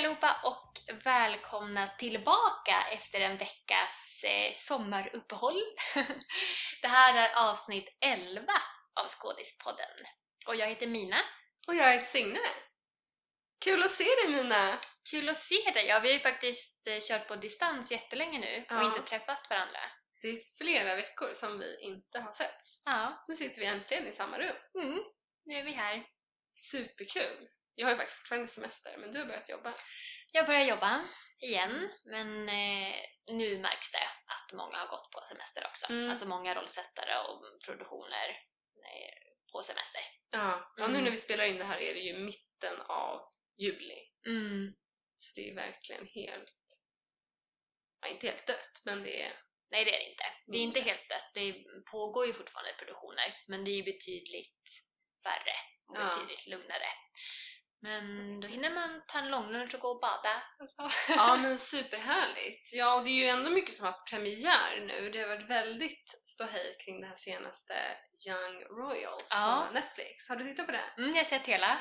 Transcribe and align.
allihopa 0.00 0.36
och 0.44 0.78
välkomna 1.04 1.88
tillbaka 1.88 2.84
efter 2.92 3.20
en 3.20 3.36
veckas 3.36 4.24
eh, 4.24 4.52
sommaruppehåll. 4.54 5.62
det 6.82 6.88
här 6.88 7.14
är 7.14 7.50
avsnitt 7.50 7.88
11 8.00 8.46
av 9.00 9.06
Skådispodden 9.08 9.86
och 10.46 10.56
jag 10.56 10.66
heter 10.66 10.86
Mina. 10.86 11.16
Och 11.68 11.74
jag 11.74 11.92
heter 11.92 12.04
Signe. 12.04 12.38
Kul 13.64 13.82
att 13.82 13.90
se 13.90 14.04
dig 14.04 14.28
Mina! 14.42 14.78
Kul 15.10 15.28
att 15.28 15.36
se 15.36 15.70
dig! 15.74 15.86
Ja, 15.86 15.98
vi 16.00 16.08
har 16.08 16.14
ju 16.14 16.20
faktiskt 16.20 16.86
eh, 16.86 16.98
kört 17.00 17.28
på 17.28 17.36
distans 17.36 17.92
jättelänge 17.92 18.38
nu 18.38 18.58
och 18.70 18.76
Ja. 18.76 18.84
inte 18.84 19.02
träffat 19.02 19.50
varandra. 19.50 19.80
Det 20.22 20.28
är 20.28 20.38
flera 20.58 20.96
veckor 20.96 21.32
som 21.32 21.58
vi 21.58 21.80
inte 21.80 22.20
har 22.20 22.32
setts. 22.32 22.82
Ja, 22.84 23.24
Nu 23.28 23.34
sitter 23.34 23.60
vi 23.60 23.66
äntligen 23.66 24.06
i 24.06 24.12
samma 24.12 24.38
rum. 24.38 24.56
mm, 24.82 25.00
nu 25.44 25.54
är 25.54 25.62
vi 25.64 25.72
här. 25.72 26.04
Superkul! 26.50 27.48
Jag 27.80 27.86
har 27.86 27.92
ju 27.92 27.96
faktiskt 27.96 28.18
fortfarande 28.18 28.46
semester, 28.48 28.96
men 28.98 29.12
du 29.12 29.18
har 29.18 29.26
börjat 29.26 29.48
jobba. 29.48 29.74
Jag 30.32 30.46
börjar 30.46 30.64
jobba 30.64 31.04
igen, 31.38 31.88
men 32.04 32.48
eh, 32.48 32.94
nu 33.26 33.58
märks 33.58 33.92
det 33.92 34.06
att 34.26 34.52
många 34.52 34.76
har 34.76 34.88
gått 34.88 35.10
på 35.10 35.20
semester 35.28 35.66
också. 35.66 35.86
Mm. 35.92 36.10
Alltså 36.10 36.28
många 36.28 36.54
rollsättare 36.54 37.18
och 37.18 37.42
produktioner 37.66 38.28
eh, 38.90 39.52
på 39.52 39.62
semester. 39.62 40.00
Ja. 40.30 40.72
ja, 40.76 40.86
nu 40.86 40.92
Mm. 40.92 41.04
när 41.04 41.10
vi 41.10 41.16
spelar 41.16 41.44
in 41.44 41.58
det 41.58 41.64
här 41.64 41.78
är 41.80 41.94
det 41.94 42.00
ju 42.00 42.18
mitten 42.18 42.80
av 42.86 43.20
juli. 43.58 43.98
Mm. 44.26 44.74
Så 45.14 45.40
det 45.40 45.50
är 45.50 45.54
verkligen 45.54 46.06
helt... 46.06 46.54
Ja, 48.00 48.08
inte 48.08 48.26
helt 48.26 48.46
dött, 48.46 48.82
men 48.86 49.02
det 49.02 49.22
är... 49.22 49.32
Nej, 49.70 49.84
det 49.84 49.94
är 49.94 49.98
det 49.98 50.10
inte. 50.10 50.24
Det 50.46 50.58
är 50.58 50.62
inte 50.62 50.80
helt 50.80 51.08
dött. 51.08 51.30
Det 51.34 51.54
pågår 51.90 52.26
ju 52.26 52.32
fortfarande 52.32 52.72
produktioner, 52.78 53.44
men 53.46 53.64
det 53.64 53.70
är 53.70 53.76
ju 53.76 53.82
betydligt 53.82 54.64
färre 55.24 55.54
och 55.88 55.96
Ja. 55.96 56.04
betydligt 56.06 56.46
lugnare. 56.46 56.88
Men 57.82 58.40
då 58.40 58.48
hinner 58.48 58.70
man 58.70 59.02
ta 59.06 59.18
en 59.18 59.30
långlunch 59.30 59.74
och 59.74 59.80
gå 59.80 59.88
och 59.88 60.00
bada. 60.00 60.42
Ja, 61.08 61.36
men 61.42 61.58
superhärligt! 61.58 62.74
Ja, 62.74 62.94
och 62.94 63.04
det 63.04 63.10
är 63.10 63.24
ju 63.24 63.26
ändå 63.26 63.50
mycket 63.50 63.74
som 63.74 63.84
har 63.86 63.92
haft 63.92 64.10
premiär 64.10 64.80
nu. 64.86 65.10
Det 65.10 65.20
har 65.20 65.28
varit 65.28 65.50
väldigt 65.50 66.20
ståhej 66.24 66.76
kring 66.84 67.00
det 67.00 67.06
här 67.06 67.14
senaste 67.14 67.74
Young 68.28 68.62
Royals 68.62 69.28
Ja. 69.32 69.64
på 69.68 69.74
Netflix. 69.74 70.28
Har 70.28 70.36
du 70.36 70.44
tittat 70.44 70.66
på 70.66 70.72
det? 70.72 70.84
Mm, 70.98 71.10
jag 71.10 71.16
har 71.16 71.24
sett 71.28 71.46
hela. 71.46 71.78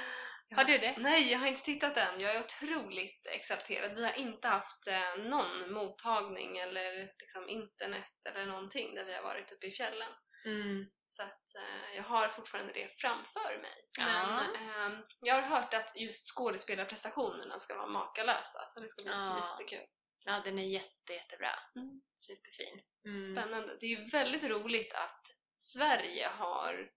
Har 0.55 0.63
du 0.63 0.77
det? 0.77 0.95
Nej, 0.97 1.31
jag 1.31 1.39
har 1.39 1.47
inte 1.47 1.61
tittat 1.61 1.97
än. 1.97 2.19
Jag 2.19 2.35
är 2.35 2.39
otroligt 2.39 3.27
exalterad. 3.27 3.95
Vi 3.95 4.03
har 4.03 4.19
inte 4.19 4.47
haft 4.47 4.87
eh, 4.87 5.15
någon 5.23 5.73
mottagning 5.73 6.57
eller 6.57 7.09
liksom 7.19 7.49
internet 7.49 8.11
eller 8.29 8.45
någonting 8.45 8.95
där 8.95 9.05
vi 9.05 9.13
har 9.15 9.23
varit 9.23 9.51
uppe 9.51 9.67
i 9.67 9.71
fjällen. 9.71 10.09
Mm. 10.45 10.85
Så 11.07 11.23
att 11.23 11.55
eh, 11.55 11.95
jag 11.95 12.03
har 12.03 12.29
fortfarande 12.29 12.73
det 12.73 12.87
framför 13.01 13.61
mig. 13.61 13.77
Men 13.97 14.55
ehm, 14.55 15.03
jag 15.21 15.35
har 15.35 15.41
hört 15.41 15.73
att 15.73 15.93
just 15.95 16.35
skådespelarprestationerna 16.35 17.59
ska 17.59 17.75
vara 17.77 17.87
makalösa, 17.87 18.59
så 18.67 18.79
det 18.79 18.87
ska 18.87 19.03
bli 19.03 19.11
Ja. 19.11 19.51
jättekul. 19.51 19.87
Ja, 20.25 20.41
den 20.43 20.59
är 20.59 20.67
jätte, 20.67 21.13
jättebra. 21.13 21.51
Mm. 21.75 22.01
Superfin. 22.15 22.81
Mm. 23.05 23.19
Spännande. 23.19 23.77
Det 23.79 23.85
är 23.85 23.89
ju 23.99 24.09
väldigt 24.09 24.49
roligt 24.49 24.93
att 24.93 25.21
Sverige 25.57 26.27
har 26.27 26.89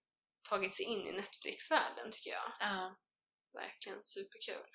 tagit 0.49 0.75
sig 0.75 0.85
in 0.85 1.07
i 1.07 1.11
Netflix-världen 1.11 2.11
tycker 2.11 2.29
jag. 2.29 2.51
Ja. 2.59 2.95
Verkligen 3.53 4.03
superkul. 4.03 4.67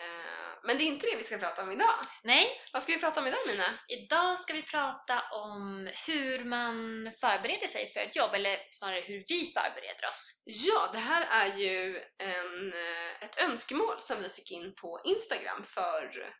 Eh, 0.00 0.58
men 0.64 0.78
det 0.78 0.84
är 0.84 0.86
inte 0.86 1.06
det 1.06 1.16
vi 1.16 1.22
ska 1.22 1.38
prata 1.38 1.62
om 1.62 1.70
idag. 1.70 1.94
Nej, 2.22 2.62
Vad 2.72 2.82
ska 2.82 2.92
vi 2.92 3.00
prata 3.00 3.20
om 3.20 3.26
idag 3.26 3.40
Mina? 3.46 3.64
idag 3.88 4.40
ska 4.40 4.52
vi 4.52 4.62
prata 4.62 5.22
om 5.32 5.90
hur 6.06 6.44
man 6.44 7.12
förbereder 7.20 7.68
sig 7.68 7.86
för 7.86 8.00
ett 8.00 8.16
jobb, 8.16 8.34
eller 8.34 8.58
snarare 8.70 9.00
hur 9.00 9.24
vi 9.28 9.52
förbereder 9.56 10.06
oss. 10.06 10.42
Ja, 10.44 10.90
det 10.92 10.98
här 10.98 11.26
är 11.30 11.56
ju 11.56 11.96
en, 12.18 12.72
eh, 12.72 13.24
ett 13.24 13.42
önskemål 13.42 13.96
som 14.00 14.22
vi 14.22 14.28
fick 14.28 14.50
in 14.50 14.74
på 14.74 15.00
Instagram 15.04 15.64
för 15.64 16.32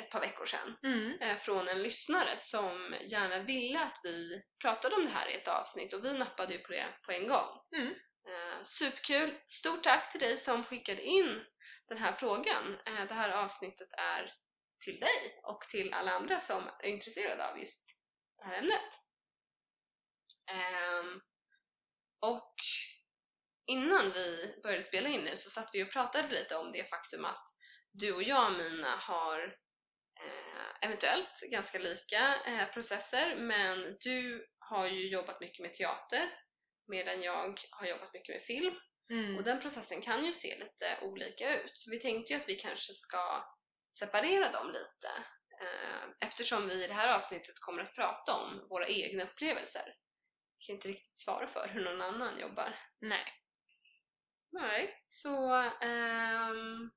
ett 0.00 0.10
par 0.10 0.20
veckor 0.20 0.46
sedan 0.46 0.76
Mm. 0.84 1.20
eh, 1.20 1.36
från 1.36 1.68
en 1.68 1.82
lyssnare 1.82 2.36
som 2.36 2.94
gärna 3.06 3.38
ville 3.38 3.80
att 3.80 4.00
vi 4.04 4.42
pratade 4.62 4.94
om 4.94 5.04
det 5.04 5.10
här 5.10 5.28
i 5.30 5.34
ett 5.34 5.48
avsnitt 5.48 5.94
och 5.94 6.04
vi 6.04 6.18
nappade 6.18 6.52
ju 6.54 6.58
på 6.58 6.72
det 6.72 6.86
på 7.06 7.12
en 7.12 7.28
gång. 7.28 7.46
Mm. 7.76 7.94
Superkul! 8.62 9.40
Stort 9.44 9.82
tack 9.82 10.12
till 10.12 10.20
dig 10.20 10.36
som 10.36 10.64
skickade 10.64 11.02
in 11.02 11.44
den 11.88 11.98
här 11.98 12.12
frågan. 12.12 12.78
Eh, 12.86 13.04
det 13.08 13.14
här 13.14 13.30
avsnittet 13.30 13.88
är 13.92 14.34
till 14.84 15.00
dig 15.00 15.40
och 15.42 15.60
till 15.60 15.92
alla 15.92 16.12
andra 16.12 16.40
som 16.40 16.70
är 16.82 16.86
intresserade 16.86 17.48
av 17.50 17.58
just 17.58 17.86
det 18.38 18.46
här 18.46 18.58
ämnet. 18.58 19.00
Ehm, 20.50 21.20
och 22.20 22.54
innan 23.66 24.12
vi 24.12 24.60
började 24.62 24.82
spela 24.82 25.08
in 25.08 25.20
nu 25.20 25.36
så 25.36 25.50
satt 25.50 25.70
vi 25.72 25.84
och 25.84 25.92
pratade 25.92 26.28
lite 26.28 26.56
om 26.56 26.72
det 26.72 26.90
faktum 26.90 27.24
att 27.24 27.44
du 27.92 28.12
och 28.12 28.22
jag 28.22 28.52
Mina 28.52 28.96
har 28.96 29.42
eh, 30.20 30.88
eventuellt 30.88 31.40
ganska 31.50 31.78
lika 31.78 32.42
eh, 32.46 32.68
processer 32.68 33.36
men 33.36 33.96
du 34.00 34.46
har 34.58 34.86
ju 34.86 35.08
jobbat 35.08 35.40
mycket 35.40 35.62
med 35.62 35.72
teater 35.72 36.30
medan 36.88 37.22
jag 37.22 37.60
har 37.70 37.86
jobbat 37.86 38.12
mycket 38.14 38.34
med 38.34 38.42
film 38.42 38.74
Mm. 39.10 39.36
och 39.36 39.44
den 39.44 39.60
processen 39.60 40.00
kan 40.00 40.24
ju 40.24 40.32
se 40.32 40.58
lite 40.58 40.98
olika 41.02 41.54
ut. 41.60 41.70
Så 41.74 41.90
vi 41.90 42.00
tänkte 42.00 42.32
ju 42.32 42.38
att 42.38 42.48
vi 42.48 42.54
kanske 42.54 42.94
ska 42.94 43.44
separera 43.98 44.52
dem 44.52 44.66
lite 44.68 45.08
eh, 45.62 46.26
eftersom 46.28 46.68
vi 46.68 46.84
i 46.84 46.86
det 46.86 46.94
här 46.94 47.16
avsnittet 47.16 47.58
kommer 47.60 47.82
att 47.82 47.94
prata 47.94 48.34
om 48.34 48.66
våra 48.70 48.88
egna 48.88 49.24
upplevelser. 49.24 49.82
Jag 50.58 50.66
kan 50.66 50.74
inte 50.74 50.88
riktigt 50.88 51.18
svara 51.18 51.46
för 51.46 51.68
hur 51.68 51.84
någon 51.84 52.02
annan 52.02 52.40
jobbar. 52.40 52.78
Nej. 53.00 53.24
Nej, 54.52 55.02
så 55.06 55.52
ehm, 55.82 56.90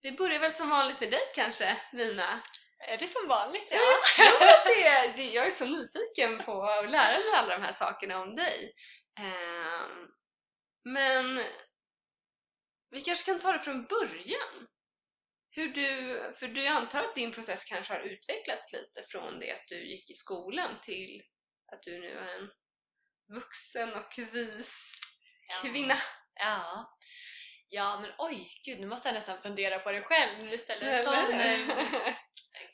vi 0.00 0.12
börjar 0.12 0.40
väl 0.40 0.52
som 0.52 0.70
vanligt 0.70 1.00
med 1.00 1.10
dig 1.10 1.30
kanske, 1.34 1.76
Nina? 1.92 2.42
Är 2.88 2.98
det 2.98 3.06
som 3.06 3.28
vanligt? 3.28 3.68
Ja, 3.70 3.78
jo, 4.18 4.46
det, 4.64 5.16
det, 5.16 5.30
jag 5.30 5.46
är 5.46 5.50
så 5.50 5.64
nyfiken 5.64 6.38
på 6.46 6.62
att 6.62 6.90
lära 6.90 7.18
mig 7.18 7.32
alla 7.38 7.56
de 7.58 7.62
här 7.62 7.72
sakerna 7.72 8.20
om 8.20 8.34
dig. 8.34 8.72
Ehm, 9.20 10.08
men 10.84 11.40
vi 12.90 13.00
kanske 13.00 13.30
kan 13.30 13.38
ta 13.40 13.52
det 13.52 13.58
från 13.58 13.86
början. 13.86 14.68
Hur 15.50 15.68
du, 15.68 16.16
för 16.38 16.48
du 16.48 16.64
jag 16.64 16.76
antar 16.76 17.00
att 17.04 17.14
din 17.14 17.32
process 17.32 17.64
kanske 17.64 17.94
har 17.94 18.00
utvecklats 18.00 18.72
lite 18.72 19.02
från 19.08 19.40
det 19.40 19.52
att 19.52 19.68
du 19.68 19.90
gick 19.90 20.10
i 20.10 20.14
skolan 20.14 20.80
till 20.82 21.22
att 21.72 21.82
du 21.82 22.00
nu 22.00 22.10
är 22.18 22.38
en 22.40 22.50
vuxen 23.34 23.92
och 23.94 24.18
vis 24.32 24.98
Ja. 25.48 25.70
kvinna. 25.70 25.94
Ja. 26.34 26.96
Ja, 27.68 28.00
men 28.00 28.10
oj, 28.18 28.60
gud, 28.64 28.80
nu 28.80 28.86
måste 28.86 29.08
jag 29.08 29.14
nästan 29.14 29.40
fundera 29.40 29.78
på 29.78 29.92
det 29.92 30.02
själv 30.02 30.38
när 30.38 30.50
du 30.50 30.58
ställer 30.58 30.86
en 30.86 31.02
sån 31.02 31.40
eh, 31.40 31.60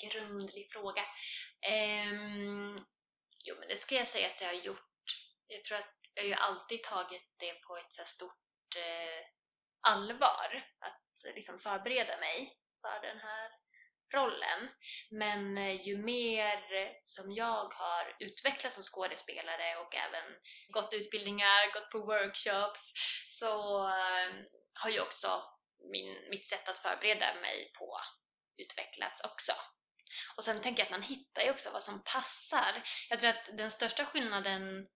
grundlig 0.11 0.71
fråga. 0.71 1.03
Ehm, 1.71 2.81
jo, 3.45 3.55
men 3.59 3.69
det 3.69 3.77
ska 3.77 3.95
jag 3.95 4.09
säga 4.09 4.27
att 4.27 4.41
jag 4.41 4.49
har 4.49 4.55
gjort. 4.55 4.88
Jag 5.49 5.65
tror 5.65 5.79
att 5.79 5.95
jag 6.15 6.27
ju 6.27 6.35
alltid 6.35 6.83
tagit 6.83 7.35
det 7.39 7.53
på 7.53 7.77
ett 7.77 7.93
så 7.93 8.03
här 8.03 8.07
stort 8.07 8.77
eh, 8.77 9.27
allvar. 9.81 10.65
Att 10.81 11.35
liksom 11.35 11.59
förbereda 11.59 12.19
mig 12.19 12.59
för 12.83 13.01
den 13.07 13.19
här 13.19 13.51
rollen. 14.15 14.69
Men 15.11 15.59
eh, 15.59 15.89
ju 15.89 15.97
mer 15.97 16.59
som 17.05 17.33
jag 17.33 17.73
har 17.75 18.17
utvecklats 18.21 18.75
som 18.75 18.85
skådespelare 18.85 19.77
och 19.77 19.95
även 19.95 20.25
gått 20.69 20.95
utbildningar, 20.95 21.73
gått 21.73 21.91
på 21.91 21.99
workshops, 21.99 22.93
så 23.27 23.85
eh, 23.89 24.33
har 24.83 24.91
ju 24.91 25.01
också 25.01 25.43
min, 25.93 26.31
mitt 26.31 26.47
sätt 26.47 26.69
att 26.69 26.79
förbereda 26.79 27.35
mig 27.35 27.73
på 27.79 28.01
utvecklats 28.57 29.21
också. 29.25 29.53
Och 30.37 30.45
sen 30.45 30.61
tänker 30.61 30.81
jag 30.81 30.87
att 30.87 30.99
man 31.01 31.03
hittar 31.03 31.43
ju 31.43 31.51
också 31.51 31.71
vad 31.71 31.83
som 31.83 32.03
passar. 32.15 32.83
Jag 33.11 33.19
tror 33.19 33.31
att 33.31 33.51
den 33.57 33.71
största 33.71 34.05
skillnaden 34.05 34.87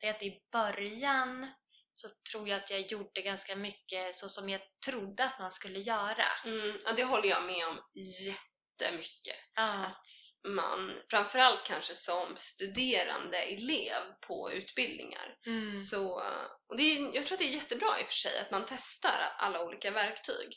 är 0.00 0.10
att 0.10 0.22
i 0.22 0.40
början 0.52 1.50
så 1.94 2.08
tror 2.32 2.48
jag 2.48 2.56
att 2.56 2.70
jag 2.70 2.80
gjorde 2.80 3.22
ganska 3.22 3.56
mycket 3.56 4.14
så 4.14 4.28
som 4.28 4.48
jag 4.48 4.60
trodde 4.86 5.24
att 5.24 5.38
man 5.38 5.52
skulle 5.52 5.78
göra. 5.78 6.26
Mm, 6.44 6.78
ja, 6.84 6.92
det 6.96 7.04
håller 7.04 7.28
jag 7.28 7.44
med 7.44 7.68
om 7.68 7.78
jättemycket. 8.26 9.36
Ja. 9.54 9.86
Att 9.86 10.06
man, 10.48 10.92
framförallt 11.10 11.64
kanske 11.64 11.94
som 11.94 12.36
studerande 12.36 13.38
elev 13.38 14.02
på 14.26 14.52
utbildningar, 14.52 15.36
Mm. 15.46 15.76
så, 15.76 16.22
och 16.68 16.76
det 16.76 16.82
är, 16.82 17.14
jag 17.14 17.26
tror 17.26 17.34
att 17.34 17.40
det 17.40 17.48
är 17.48 17.54
jättebra 17.54 18.00
i 18.00 18.04
och 18.04 18.08
för 18.08 18.14
sig 18.14 18.40
att 18.40 18.50
man 18.50 18.66
testar 18.68 19.34
alla 19.38 19.64
olika 19.64 19.90
verktyg. 19.90 20.56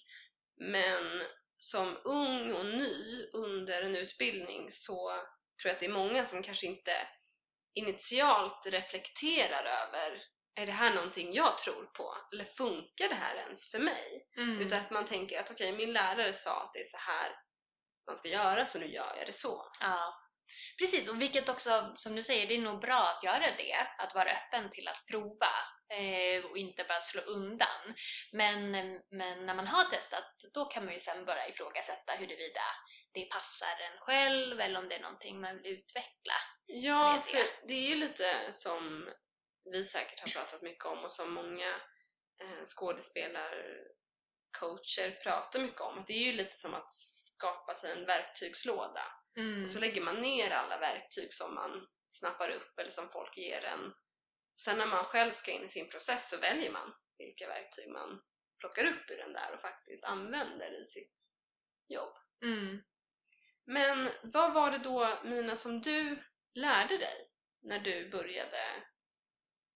Men 0.59 1.23
som 1.57 1.97
ung 2.03 2.53
och 2.53 2.65
ny 2.65 3.25
under 3.33 3.81
en 3.81 3.95
utbildning 3.95 4.71
så 4.71 5.09
tror 5.61 5.69
jag 5.69 5.71
att 5.71 5.79
det 5.79 5.85
är 5.85 5.89
många 5.89 6.25
som 6.25 6.43
kanske 6.43 6.67
inte 6.67 6.91
initialt 7.75 8.65
reflekterar 8.71 9.63
över 9.63 10.21
är 10.55 10.65
det 10.65 10.71
här 10.71 10.93
någonting 10.93 11.33
jag 11.33 11.57
tror 11.57 11.85
på? 11.85 12.17
Eller 12.33 12.45
funkar 12.45 13.09
det 13.09 13.15
här 13.15 13.35
ens 13.35 13.71
för 13.71 13.79
mig? 13.79 14.27
Mm. 14.37 14.61
Utan 14.61 14.79
att 14.79 14.91
man 14.91 15.05
tänker 15.05 15.39
att 15.39 15.51
okej, 15.51 15.71
min 15.71 15.93
lärare 15.93 16.33
sa 16.33 16.61
att 16.61 16.73
det 16.73 16.79
är 16.79 16.83
så 16.85 16.97
här 16.97 17.31
man 18.07 18.17
ska 18.17 18.29
göra 18.29 18.65
så 18.65 18.79
nu 18.79 18.85
gör 18.87 19.15
jag 19.17 19.27
det 19.27 19.33
så. 19.33 19.67
Ja, 19.79 20.17
precis. 20.79 21.09
Och 21.09 21.21
vilket 21.21 21.49
också, 21.49 21.93
som 21.95 22.15
du 22.15 22.23
säger, 22.23 22.47
det 22.47 22.55
är 22.55 22.61
nog 22.61 22.81
bra 22.81 23.09
att 23.09 23.23
göra 23.23 23.55
det. 23.57 23.87
Att 23.97 24.15
vara 24.15 24.31
öppen 24.31 24.69
till 24.69 24.87
att 24.87 25.05
prova. 25.11 25.53
eh, 25.93 26.45
och 26.45 26.57
inte 26.57 26.83
bara 26.83 26.99
slå 26.99 27.21
undan. 27.21 27.81
Men, 28.31 28.71
men 29.11 29.45
när 29.45 29.53
man 29.53 29.67
har 29.67 29.83
testat, 29.83 30.35
då 30.53 30.65
kan 30.65 30.85
man 30.85 30.93
ju 30.93 30.99
sen 30.99 31.25
börja 31.25 31.47
ifrågasätta 31.47 32.13
huruvida 32.13 32.61
det 33.13 33.25
passar 33.25 33.79
en 33.91 33.97
själv 33.99 34.61
eller 34.61 34.79
om 34.79 34.89
det 34.89 34.95
är 34.95 35.01
någonting 35.01 35.41
man 35.41 35.55
vill 35.55 35.73
utveckla. 35.73 36.33
Ja, 36.65 37.15
med 37.15 37.25
för 37.25 37.37
det. 37.37 37.67
det 37.67 37.73
är 37.73 37.89
ju 37.89 37.95
lite 37.95 38.51
som 38.51 39.09
vi 39.71 39.83
säkert 39.83 40.19
har 40.19 40.27
pratat 40.27 40.61
mycket 40.61 40.85
om 40.85 41.03
och 41.03 41.11
som 41.11 41.33
många 41.33 41.69
eh, 42.41 42.65
skådespelarcoacher 42.65 45.21
pratar 45.23 45.59
mycket 45.59 45.81
om. 45.81 45.99
Att 45.99 46.07
det 46.07 46.13
är 46.13 46.31
ju 46.31 46.33
lite 46.33 46.57
som 46.57 46.73
att 46.73 46.93
skapa 46.93 47.73
sig 47.73 47.91
en 47.91 48.05
verktygslåda. 48.05 49.03
Mm. 49.37 49.63
Och 49.63 49.69
så 49.69 49.79
lägger 49.79 50.01
man 50.01 50.21
ner 50.21 50.51
alla 50.51 50.79
verktyg 50.79 51.33
som 51.33 51.55
man 51.55 51.87
snappar 52.07 52.49
upp 52.49 52.79
eller 52.79 52.91
som 52.91 53.09
folk 53.09 53.37
ger 53.37 53.63
en. 53.63 53.93
Sen 54.61 54.77
när 54.77 54.87
man 54.87 55.05
själv 55.05 55.31
ska 55.31 55.51
in 55.51 55.63
i 55.63 55.67
sin 55.67 55.89
process 55.89 56.29
så 56.29 56.37
väljer 56.37 56.71
man 56.71 56.93
vilka 57.17 57.47
verktyg 57.47 57.91
man 57.91 58.21
plockar 58.59 58.85
upp 58.85 59.11
ur 59.11 59.17
den 59.17 59.33
där 59.33 59.53
och 59.53 59.61
faktiskt 59.61 60.03
använder 60.03 60.81
i 60.81 60.85
sitt 60.85 61.31
jobb. 61.87 62.17
Mm. 62.43 62.83
Men 63.65 64.09
vad 64.23 64.53
var 64.53 64.71
det 64.71 64.77
då 64.77 65.19
Mina 65.23 65.55
som 65.55 65.81
du 65.81 66.23
lärde 66.53 66.97
dig 66.97 67.29
när 67.61 67.79
du 67.79 68.09
började 68.09 68.57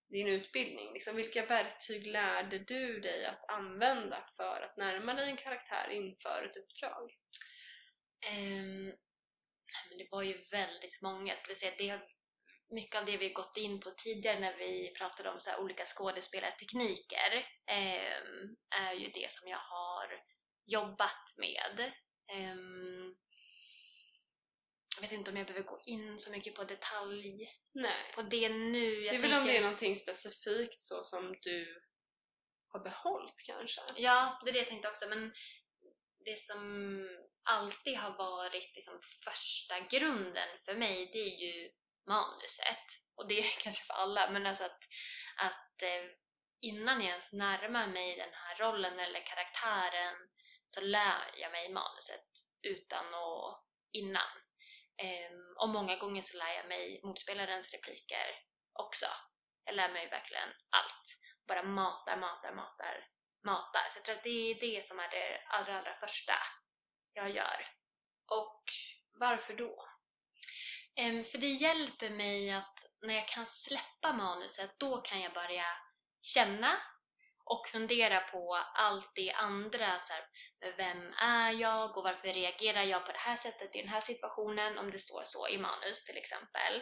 din 0.10 0.28
utbildning? 0.28 0.94
Liksom, 0.94 1.16
vilka 1.16 1.46
verktyg 1.46 2.08
lärde 2.08 2.60
du 2.60 3.00
dig 3.00 3.26
att 3.26 3.50
använda 3.50 4.28
för 4.38 4.62
att 4.62 4.78
närma 4.78 5.14
dig 5.14 5.30
en 5.30 5.38
karaktär 5.38 5.90
inför 5.90 6.46
ett 6.46 6.58
uppdrag? 6.58 7.12
Um, 8.32 8.94
men 9.90 9.98
det 9.98 10.08
var 10.12 10.24
ju 10.24 10.38
väldigt 10.52 11.02
många. 11.02 11.28
Jag 11.28 11.38
skulle 11.38 11.56
säga 11.56 11.72
att 11.72 11.78
det 11.78 11.90
har, 11.90 12.02
mycket 12.70 13.00
av 13.00 13.06
det 13.06 13.18
vi 13.18 13.30
gått 13.30 13.58
in 13.58 13.80
på 13.80 13.90
tidigare 13.90 14.40
när 14.40 14.58
vi 14.58 14.94
pratade 14.98 15.30
om 15.30 15.40
så 15.40 15.50
här 15.50 15.60
olika 15.60 15.84
skådespelartekniker 15.86 17.36
um, 17.72 18.56
är 18.70 18.94
ju 18.94 19.08
det 19.08 19.32
som 19.32 19.48
jag 19.48 19.58
har 19.58 20.24
jobbat 20.66 21.34
med. 21.38 21.92
Um, 22.34 23.16
jag 24.98 25.02
vet 25.02 25.12
inte 25.12 25.32
om 25.32 25.38
jag 25.38 25.48
behöver 25.48 25.68
gå 25.68 25.82
in 25.86 26.20
så 26.20 26.32
mycket 26.32 26.56
på 26.56 26.64
detalj 26.64 27.50
Nej. 27.74 28.12
på 28.16 28.22
det 28.22 28.50
nu. 28.50 29.02
Jag 29.06 29.14
det 29.14 29.18
är 29.18 29.22
väl 29.22 29.34
om 29.34 29.38
tänker- 29.38 29.52
det 29.54 29.58
är 29.58 29.62
någonting 29.62 29.96
specifikt 29.96 30.80
så 30.80 31.04
som 31.04 31.36
du 31.42 31.82
har 32.68 32.80
behållit 32.80 33.42
kanske? 33.46 33.82
Ja, 33.96 34.40
det 34.44 34.50
är 34.50 34.54
det 34.54 34.60
jag 34.60 34.68
tänkte 34.68 34.90
också. 34.90 35.10
Men 35.10 35.34
det 36.26 36.40
som 36.40 36.60
alltid 37.44 37.98
har 37.98 38.18
varit 38.18 38.76
liksom 38.76 39.00
första 39.26 39.80
grunden 39.80 40.50
för 40.66 40.76
mig, 40.76 41.10
det 41.14 41.20
är 41.20 41.38
ju 41.48 41.72
manuset. 42.08 42.86
Och 43.16 43.28
det 43.28 43.40
är 43.40 43.44
kanske 43.64 43.84
för 43.84 43.94
alla, 43.94 44.32
men 44.32 44.46
alltså 44.46 44.64
att, 44.64 44.80
att 45.38 45.84
eh, 45.84 46.06
innan 46.62 47.02
jag 47.02 47.10
ens 47.10 47.34
närmar 47.34 47.88
mig 47.88 48.16
den 48.18 48.34
här 48.34 48.58
rollen 48.58 49.00
eller 49.00 49.26
karaktären 49.26 50.16
så 50.68 50.82
lär 50.82 51.32
jag 51.38 51.52
mig 51.52 51.74
manuset 51.74 52.28
utan 52.62 53.06
och 53.14 53.64
innan. 53.92 54.30
Ehm, 54.98 55.58
och 55.58 55.70
många 55.70 55.96
gånger 55.96 56.22
så 56.22 56.38
lär 56.38 56.54
jag 56.54 56.68
mig 56.68 57.02
motspelarens 57.04 57.74
repliker 57.74 58.28
också. 58.74 59.06
Jag 59.66 59.76
lär 59.76 59.90
mig 59.90 60.10
verkligen 60.10 60.50
allt. 60.70 61.18
Bara 61.48 61.64
matar, 61.64 62.18
matar, 62.18 62.54
matar, 62.54 63.08
matar. 63.44 63.90
Så 63.90 63.98
jag 63.98 64.06
tror 64.06 64.16
att 64.16 64.24
det 64.24 64.52
är 64.52 64.60
det 64.60 64.86
som 64.86 65.00
är 65.00 65.10
det 65.10 65.42
allra, 65.48 65.78
allra 65.78 65.94
första 65.94 66.34
jag 67.14 67.30
gör. 67.30 67.68
Och 68.32 68.64
varför 69.20 69.54
då? 69.54 69.88
Ehm, 70.96 71.24
för 71.24 71.38
det 71.38 71.48
hjälper 71.48 72.10
mig 72.10 72.52
att 72.52 72.80
när 73.02 73.14
jag 73.14 73.28
kan 73.28 73.46
släppa 73.46 74.14
manuset, 74.14 74.80
då 74.80 74.98
kan 74.98 75.22
jag 75.22 75.34
börja 75.34 75.66
känna 76.22 76.78
och 77.46 77.68
fundera 77.68 78.20
på 78.20 78.56
allt 78.76 79.12
det 79.16 79.32
andra. 79.32 80.04
Så 80.04 80.14
här, 80.14 80.24
vem 80.78 81.14
är 81.14 81.52
jag 81.52 81.98
och 81.98 82.04
varför 82.04 82.34
reagerar 82.34 82.84
jag 82.84 83.06
på 83.06 83.12
det 83.12 83.18
här 83.18 83.38
sättet 83.38 83.76
i 83.76 83.80
den 83.82 83.90
här 83.90 84.02
situationen? 84.02 84.78
Om 84.78 84.92
det 84.92 85.00
står 85.00 85.22
så 85.24 85.48
i 85.48 85.58
manus 85.58 86.04
till 86.04 86.18
exempel. 86.18 86.82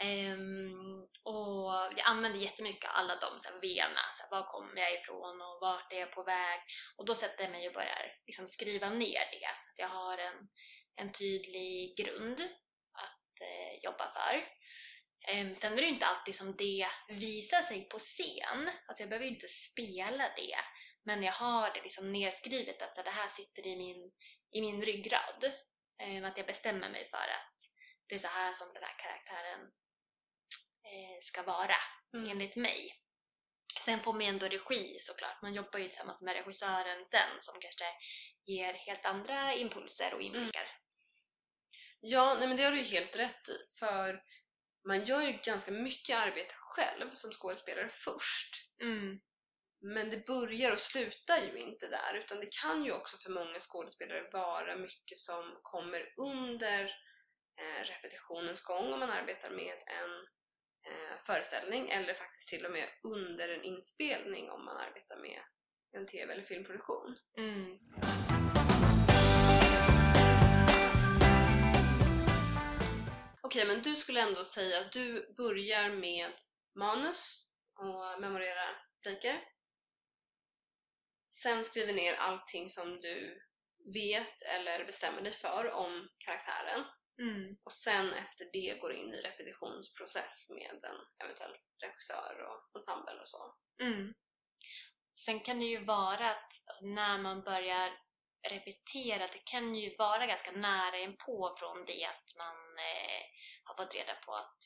Ehm, 0.00 1.02
och 1.24 1.72
jag 1.96 2.06
använder 2.06 2.38
jättemycket 2.40 2.90
alla 2.94 3.16
de 3.16 3.38
så 3.38 3.52
här, 3.52 3.60
vena. 3.60 4.00
Så 4.12 4.22
här, 4.22 4.30
var 4.30 4.48
kommer 4.48 4.80
jag 4.80 4.94
ifrån 4.94 5.40
och 5.40 5.58
vart 5.60 5.92
är 5.92 6.00
jag 6.00 6.12
på 6.12 6.22
väg? 6.22 6.60
Och 6.96 7.06
då 7.06 7.14
sätter 7.14 7.42
jag 7.42 7.52
mig 7.52 7.68
och 7.68 7.74
börjar 7.74 8.12
liksom, 8.26 8.46
skriva 8.46 8.88
ner 8.88 9.24
det. 9.32 9.46
Att 9.46 9.78
jag 9.78 9.88
har 9.88 10.18
en, 10.18 10.48
en 10.96 11.12
tydlig 11.12 11.96
grund 11.96 12.40
att 12.92 13.40
eh, 13.40 13.82
jobba 13.82 14.06
för. 14.06 14.44
Ehm, 15.28 15.54
sen 15.54 15.72
är 15.72 15.76
det 15.76 15.82
ju 15.82 15.92
inte 15.92 16.06
alltid 16.06 16.34
som 16.34 16.56
det 16.56 16.86
visar 17.08 17.62
sig 17.62 17.88
på 17.88 17.98
scen. 17.98 18.70
Alltså 18.86 19.02
jag 19.02 19.08
behöver 19.08 19.26
ju 19.26 19.32
inte 19.32 19.48
spela 19.48 20.32
det. 20.36 20.56
Men 21.08 21.22
jag 21.22 21.32
har 21.32 21.70
det 21.74 21.82
liksom 21.82 22.12
nedskrivet 22.12 22.82
att 22.82 22.96
så 22.96 23.02
det 23.02 23.10
här 23.10 23.28
sitter 23.28 23.66
i 23.66 23.76
min, 23.76 24.12
i 24.52 24.60
min 24.60 24.82
ryggrad. 24.82 25.52
Ehm, 25.98 26.24
att 26.24 26.36
jag 26.36 26.46
bestämmer 26.46 26.88
mig 26.90 27.04
för 27.04 27.28
att 27.38 27.56
det 28.08 28.14
är 28.14 28.18
så 28.18 28.28
här 28.28 28.52
som 28.52 28.68
den 28.74 28.82
här 28.82 28.98
karaktären 28.98 29.60
eh, 30.90 31.18
ska 31.20 31.42
vara 31.42 31.76
Mm. 32.14 32.30
enligt 32.30 32.56
mig. 32.56 32.94
Sen 33.84 34.00
får 34.00 34.12
man 34.12 34.22
ju 34.22 34.28
ändå 34.28 34.46
regi 34.46 34.96
såklart. 35.00 35.42
Man 35.42 35.54
jobbar 35.54 35.78
ju 35.78 35.88
tillsammans 35.88 36.22
med 36.22 36.34
regissören 36.34 37.04
sen 37.04 37.30
som 37.38 37.54
kanske 37.60 37.84
ger 38.46 38.72
helt 38.72 39.04
andra 39.06 39.54
impulser 39.54 40.14
och 40.14 40.22
inblickar. 40.22 40.66
Ja, 42.00 42.36
nej 42.38 42.48
men 42.48 42.56
det 42.56 42.62
har 42.62 42.72
du 42.72 42.78
ju 42.78 42.84
helt 42.84 43.18
rätt 43.18 43.48
i. 43.48 43.78
För 43.78 44.22
man 44.88 45.04
gör 45.04 45.22
ju 45.22 45.32
ganska 45.32 45.72
mycket 45.72 46.16
arbete 46.16 46.54
själv 46.54 47.10
som 47.12 47.30
skådespelare 47.30 47.88
först. 47.92 48.54
Mm. 48.82 49.20
Men 49.80 50.10
det 50.10 50.26
börjar 50.26 50.72
och 50.72 50.78
slutar 50.78 51.38
ju 51.46 51.58
inte 51.58 51.86
där 51.88 52.14
utan 52.14 52.40
det 52.40 52.48
kan 52.62 52.84
ju 52.84 52.92
också 52.92 53.16
för 53.16 53.30
många 53.32 53.60
skådespelare 53.60 54.30
vara 54.32 54.76
mycket 54.76 55.18
som 55.18 55.58
kommer 55.62 56.14
under 56.16 56.84
eh, 57.60 57.84
repetitionens 57.84 58.64
gång 58.64 58.92
om 58.92 59.00
man 59.00 59.10
arbetar 59.10 59.50
med 59.50 59.76
en 59.86 60.12
eh, 60.92 61.18
föreställning 61.26 61.90
eller 61.90 62.14
faktiskt 62.14 62.48
till 62.48 62.66
och 62.66 62.72
med 62.72 62.88
under 63.14 63.48
en 63.48 63.62
inspelning 63.62 64.50
om 64.50 64.64
man 64.64 64.76
arbetar 64.76 65.16
med 65.16 65.40
en 65.96 66.06
tv 66.06 66.32
eller 66.32 66.42
filmproduktion. 66.42 67.16
Mm. 67.38 67.78
Okej, 73.42 73.66
men 73.66 73.82
du 73.82 73.96
skulle 73.96 74.22
ändå 74.22 74.44
säga 74.44 74.80
att 74.80 74.92
du 74.92 75.34
börjar 75.36 75.90
med 75.90 76.32
manus 76.74 77.48
och 77.78 78.20
memorera 78.20 78.68
repliker. 79.04 79.57
Sen 81.28 81.64
skriver 81.64 81.92
ner 81.92 82.14
allting 82.14 82.68
som 82.68 83.00
du 83.00 83.40
vet 83.94 84.42
eller 84.42 84.84
bestämmer 84.84 85.22
dig 85.22 85.32
för 85.32 85.70
om 85.70 86.08
karaktären. 86.18 86.84
Mm. 87.20 87.56
Och 87.64 87.72
sen 87.72 88.12
efter 88.12 88.44
det 88.52 88.80
går 88.80 88.92
in 88.92 89.14
i 89.14 89.20
repetitionsprocess 89.20 90.50
med 90.50 90.84
en 90.84 91.24
eventuell 91.24 91.56
regissör 91.82 92.46
och 92.48 92.76
ensemble 92.76 93.20
och 93.20 93.28
så. 93.28 93.54
Mm. 93.80 94.14
Sen 95.24 95.40
kan 95.40 95.58
det 95.58 95.64
ju 95.64 95.84
vara 95.84 96.30
att 96.30 96.52
alltså, 96.66 96.84
när 96.84 97.18
man 97.18 97.42
börjar 97.42 97.90
repetera, 98.48 99.26
det 99.26 99.44
kan 99.44 99.74
ju 99.74 99.96
vara 99.96 100.26
ganska 100.26 100.50
nära 100.50 100.98
inpå 100.98 101.54
från 101.58 101.84
det 101.84 102.04
att 102.04 102.36
man 102.38 102.78
eh, 102.78 103.22
har 103.64 103.74
fått 103.74 103.94
reda 103.94 104.14
på 104.14 104.34
att 104.34 104.58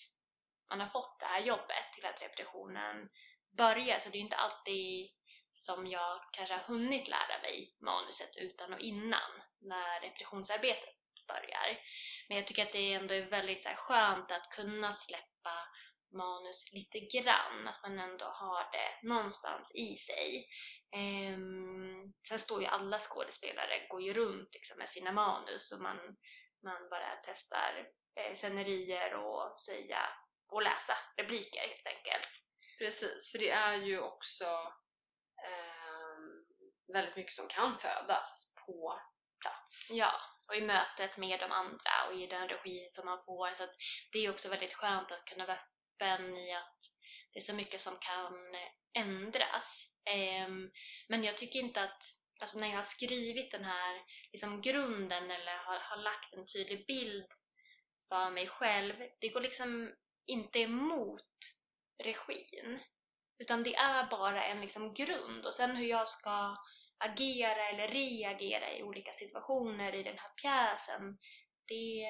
man 0.70 0.80
har 0.80 0.88
fått 0.88 1.20
det 1.20 1.26
här 1.26 1.42
jobbet 1.42 1.92
till 1.94 2.06
att 2.06 2.22
repetitionen 2.22 3.08
börjar. 3.56 3.98
Så 3.98 4.08
det 4.08 4.16
är 4.16 4.18
ju 4.18 4.24
inte 4.24 4.36
alltid 4.36 5.10
som 5.52 5.86
jag 5.86 6.20
kanske 6.32 6.54
har 6.54 6.62
hunnit 6.62 7.08
lära 7.08 7.42
mig 7.42 7.76
manuset 7.80 8.36
utan 8.36 8.72
och 8.74 8.80
innan 8.80 9.30
när 9.60 10.00
repetitionsarbetet 10.00 10.94
börjar. 11.26 11.78
Men 12.28 12.36
jag 12.36 12.46
tycker 12.46 12.62
att 12.62 12.72
det 12.72 12.92
ändå 12.92 13.14
är 13.14 13.30
väldigt 13.30 13.62
så 13.62 13.68
här, 13.68 13.76
skönt 13.76 14.30
att 14.30 14.50
kunna 14.50 14.92
släppa 14.92 15.68
manus 16.12 16.72
lite 16.72 17.00
grann, 17.00 17.68
att 17.68 17.82
man 17.82 17.98
ändå 17.98 18.24
har 18.24 18.72
det 18.72 19.08
någonstans 19.08 19.72
i 19.74 19.94
sig. 19.94 20.48
Ehm, 20.96 22.12
sen 22.28 22.38
står 22.38 22.60
ju 22.62 22.66
alla 22.66 22.98
skådespelare, 22.98 23.86
går 23.88 24.02
ju 24.02 24.14
runt 24.14 24.54
liksom, 24.54 24.78
med 24.78 24.88
sina 24.88 25.12
manus 25.12 25.72
och 25.72 25.82
man, 25.82 25.98
man 26.64 26.88
bara 26.90 27.16
testar 27.24 27.86
eh, 28.16 28.34
scenerier 28.34 29.14
och 29.14 29.58
säga 29.66 30.08
och 30.52 30.62
läsa 30.62 30.92
repliker 31.16 31.60
helt 31.60 31.86
enkelt. 31.86 32.30
Precis, 32.78 33.32
för 33.32 33.38
det 33.38 33.50
är 33.50 33.76
ju 33.76 34.00
också 34.00 34.72
Ehm, 35.44 36.44
väldigt 36.92 37.16
mycket 37.16 37.32
som 37.32 37.48
kan 37.48 37.78
födas 37.78 38.54
på 38.66 39.00
plats. 39.40 39.90
Ja, 39.92 40.12
och 40.48 40.56
i 40.56 40.60
mötet 40.60 41.18
med 41.18 41.40
de 41.40 41.52
andra 41.52 42.06
och 42.08 42.14
i 42.14 42.26
den 42.26 42.48
regi 42.48 42.88
som 42.90 43.06
man 43.06 43.24
får. 43.24 43.48
Så 43.48 43.64
att 43.64 43.74
det 44.12 44.18
är 44.18 44.30
också 44.30 44.48
väldigt 44.48 44.74
skönt 44.74 45.12
att 45.12 45.24
kunna 45.24 45.46
vara 45.46 45.58
öppen 45.58 46.36
i 46.36 46.52
att 46.52 46.78
det 47.32 47.38
är 47.38 47.42
så 47.42 47.54
mycket 47.54 47.80
som 47.80 47.96
kan 47.96 48.32
ändras. 48.94 49.86
Ehm, 50.04 50.70
men 51.08 51.24
jag 51.24 51.36
tycker 51.36 51.58
inte 51.58 51.82
att, 51.82 52.02
alltså 52.40 52.58
när 52.58 52.68
jag 52.68 52.76
har 52.76 52.82
skrivit 52.82 53.50
den 53.50 53.64
här 53.64 54.00
liksom 54.32 54.60
grunden 54.60 55.30
eller 55.30 55.56
har, 55.56 55.78
har 55.78 55.96
lagt 55.96 56.34
en 56.34 56.46
tydlig 56.46 56.86
bild 56.86 57.26
för 58.08 58.30
mig 58.30 58.46
själv, 58.46 58.94
det 59.20 59.28
går 59.28 59.40
liksom 59.40 59.94
inte 60.26 60.58
emot 60.58 61.32
regin. 62.02 62.80
Utan 63.42 63.62
det 63.62 63.74
är 63.74 64.06
bara 64.10 64.44
en 64.44 64.60
liksom 64.60 64.94
grund 64.94 65.46
och 65.46 65.54
sen 65.54 65.76
hur 65.76 65.86
jag 65.86 66.08
ska 66.08 66.56
agera 66.98 67.68
eller 67.68 67.88
reagera 67.88 68.72
i 68.72 68.82
olika 68.82 69.12
situationer 69.12 69.94
i 69.94 70.02
den 70.02 70.18
här 70.18 70.30
pjäsen, 70.42 71.18
det, 71.68 72.06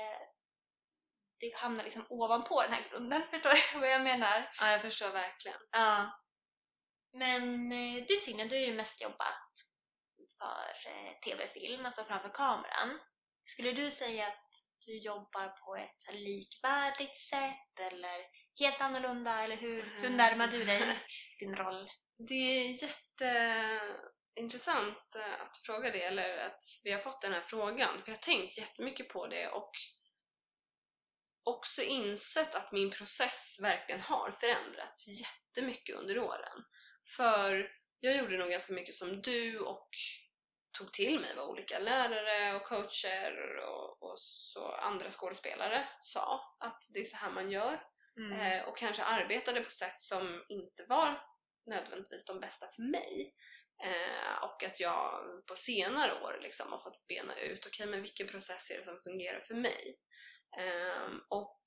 det 1.40 1.56
hamnar 1.56 1.84
liksom 1.84 2.06
ovanpå 2.08 2.62
den 2.62 2.72
här 2.72 2.88
grunden. 2.90 3.22
Förstår 3.30 3.50
du 3.72 3.80
vad 3.80 3.90
jag 3.90 4.02
menar? 4.02 4.52
Ja, 4.60 4.70
jag 4.70 4.80
förstår 4.80 5.10
verkligen. 5.10 5.58
Ja. 5.70 6.20
Men 7.12 7.72
eh, 7.72 8.04
du 8.08 8.16
Signe, 8.16 8.44
du 8.44 8.56
har 8.56 8.62
ju 8.62 8.74
mest 8.74 9.02
jobbat 9.02 9.52
för 10.38 10.90
eh, 10.90 11.12
tv-film, 11.24 11.86
alltså 11.86 12.02
framför 12.04 12.28
kameran. 12.28 12.98
Skulle 13.44 13.72
du 13.72 13.90
säga 13.90 14.26
att 14.26 14.50
du 14.86 14.98
jobbar 14.98 15.48
på 15.48 15.76
ett 15.76 16.14
likvärdigt 16.14 17.18
sätt 17.18 17.92
eller 17.92 18.18
helt 18.60 18.80
annorlunda? 18.80 19.44
Eller 19.44 19.56
hur, 19.56 19.82
hur 19.82 20.10
närmar 20.10 20.48
du 20.48 20.64
dig 20.64 20.82
din 21.38 21.56
roll? 21.56 21.90
Det 22.28 22.34
är 22.34 22.82
jätteintressant 22.82 25.16
eh, 25.16 25.42
att 25.42 25.56
fråga 25.56 25.90
det, 25.90 26.02
eller 26.02 26.38
att 26.38 26.62
vi 26.84 26.92
har 26.92 27.00
fått 27.00 27.22
den 27.22 27.32
här 27.32 27.40
frågan. 27.40 28.02
För 28.02 28.10
jag 28.10 28.16
har 28.16 28.22
tänkt 28.22 28.58
jättemycket 28.58 29.08
på 29.08 29.26
det 29.26 29.48
och 29.48 29.70
också 31.44 31.82
insett 31.82 32.54
att 32.54 32.72
min 32.72 32.90
process 32.90 33.58
verkligen 33.62 34.00
har 34.00 34.30
förändrats 34.30 35.08
jättemycket 35.08 35.96
under 35.96 36.18
åren. 36.18 36.64
För 37.16 37.70
jag 38.00 38.16
gjorde 38.16 38.38
nog 38.38 38.50
ganska 38.50 38.72
mycket 38.72 38.94
som 38.94 39.22
du 39.22 39.58
och 39.58 39.88
tog 40.78 40.92
till 40.92 41.20
mig 41.20 41.36
vad 41.36 41.48
olika 41.48 41.78
lärare 41.78 42.56
och 42.56 42.64
coacher 42.64 43.56
och, 43.56 44.02
och 44.02 44.20
så 44.20 44.72
andra 44.72 45.10
skådespelare 45.10 45.88
sa 46.00 46.56
att 46.60 46.80
det 46.94 47.00
är 47.00 47.04
så 47.04 47.16
här 47.16 47.30
man 47.30 47.50
gör. 47.50 47.91
Mm. 48.18 48.32
Eh, 48.32 48.68
och 48.68 48.76
kanske 48.76 49.02
arbetade 49.02 49.60
på 49.60 49.70
sätt 49.70 49.98
som 49.98 50.44
inte 50.48 50.84
var 50.88 51.22
nödvändigtvis 51.66 52.26
de 52.26 52.40
bästa 52.40 52.66
för 52.66 52.82
mig. 52.82 53.34
Eh, 53.84 54.44
och 54.44 54.64
att 54.64 54.80
jag 54.80 55.24
på 55.46 55.54
senare 55.54 56.12
år 56.22 56.38
liksom 56.42 56.72
har 56.72 56.78
fått 56.78 57.06
bena 57.06 57.38
ut, 57.38 57.66
okej 57.66 57.68
okay, 57.68 57.86
men 57.86 58.02
vilken 58.02 58.26
process 58.26 58.70
är 58.70 58.76
det 58.76 58.84
som 58.84 59.00
fungerar 59.00 59.40
för 59.40 59.54
mig? 59.54 59.98
Eh, 60.58 61.10
och 61.30 61.60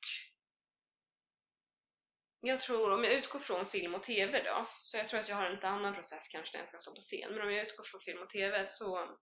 jag 2.41 2.59
tror, 2.59 2.93
om 2.93 3.03
jag 3.03 3.13
utgår 3.13 3.39
från 3.39 3.65
film 3.65 3.95
och 3.95 4.03
TV 4.03 4.43
då, 4.43 4.65
så 4.81 4.97
jag 4.97 5.07
tror 5.07 5.19
att 5.19 5.29
jag 5.29 5.35
har 5.35 5.45
en 5.45 5.55
lite 5.55 5.67
annan 5.67 5.93
process 5.93 6.27
kanske 6.27 6.53
när 6.53 6.61
jag 6.61 6.67
ska 6.67 6.77
stå 6.77 6.95
på 6.95 7.01
scen, 7.01 7.31
men 7.31 7.41
om 7.41 7.53
jag 7.53 7.65
utgår 7.65 7.83
från 7.83 8.01
film 8.01 8.21
och 8.21 8.29
TV 8.29 8.65
så 8.65 9.17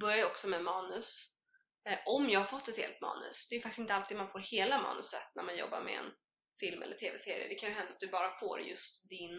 börjar 0.00 0.16
jag 0.16 0.30
också 0.30 0.48
med 0.48 0.62
manus. 0.62 1.38
Eh, 1.88 1.98
om 2.06 2.30
jag 2.30 2.40
har 2.40 2.46
fått 2.46 2.68
ett 2.68 2.78
helt 2.78 3.00
manus. 3.00 3.48
Det 3.48 3.56
är 3.56 3.60
faktiskt 3.60 3.78
inte 3.78 3.94
alltid 3.94 4.16
man 4.16 4.28
får 4.28 4.38
hela 4.38 4.82
manuset 4.82 5.30
när 5.34 5.42
man 5.42 5.56
jobbar 5.56 5.82
med 5.82 5.94
en 5.94 6.12
film 6.62 6.82
eller 6.82 6.96
TV-serie. 6.96 7.48
Det 7.48 7.54
kan 7.54 7.68
ju 7.68 7.74
hända 7.74 7.92
att 7.92 8.00
du 8.00 8.08
bara 8.08 8.30
får 8.42 8.60
just 8.60 9.08
din, 9.10 9.36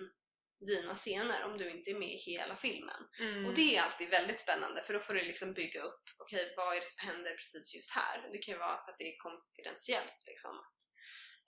dina 0.72 0.96
scener 0.96 1.40
om 1.46 1.58
du 1.58 1.66
inte 1.72 1.90
är 1.90 2.00
med 2.00 2.14
i 2.14 2.18
hela 2.18 2.56
filmen. 2.56 3.02
Mm. 3.20 3.46
Och 3.46 3.54
det 3.56 3.76
är 3.76 3.82
alltid 3.82 4.10
väldigt 4.10 4.40
spännande 4.40 4.84
för 4.84 4.94
då 4.94 5.00
får 5.00 5.14
du 5.14 5.22
liksom 5.24 5.54
bygga 5.54 5.82
upp, 5.82 6.04
okej 6.24 6.44
okay, 6.44 6.56
vad 6.58 6.76
är 6.76 6.82
det 6.82 6.90
som 6.90 7.08
händer 7.10 7.32
precis 7.32 7.76
just 7.76 7.92
här? 7.92 8.30
Det 8.32 8.38
kan 8.38 8.54
ju 8.54 8.60
vara 8.60 8.78
att 8.88 8.98
det 8.98 9.08
är 9.12 9.18
konfidentiellt 9.18 10.20
liksom. 10.28 10.56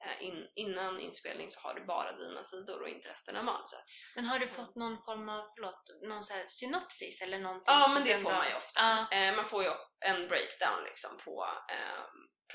Eh, 0.06 0.28
in, 0.28 0.48
innan 0.56 1.00
inspelning 1.00 1.50
så 1.50 1.60
har 1.60 1.74
du 1.74 1.86
bara 1.86 2.18
dina 2.18 2.44
sidor 2.44 2.82
och 2.82 2.90
inte 2.90 3.10
resten 3.10 3.36
av 3.36 3.46
manuset. 3.46 3.86
Men 4.16 4.26
har 4.26 4.40
du 4.40 4.48
fått 4.48 4.76
någon 4.76 4.98
form 5.06 5.30
av, 5.30 5.44
förlåt, 5.56 5.84
någon 6.10 6.24
så 6.24 6.34
här 6.34 6.46
synopsis 6.48 7.22
eller 7.22 7.40
någonting? 7.40 7.74
Ja, 7.74 7.92
men 7.94 8.04
det 8.04 8.18
får 8.18 8.32
man 8.32 8.50
ju 8.50 8.56
ofta. 8.56 9.08
Ja. 9.12 9.18
Eh, 9.18 9.36
man 9.36 9.50
får 9.50 9.64
ju 9.64 9.70
en 10.00 10.28
breakdown 10.28 10.84
liksom 10.86 11.18
på 11.26 11.46
eh, 11.72 12.04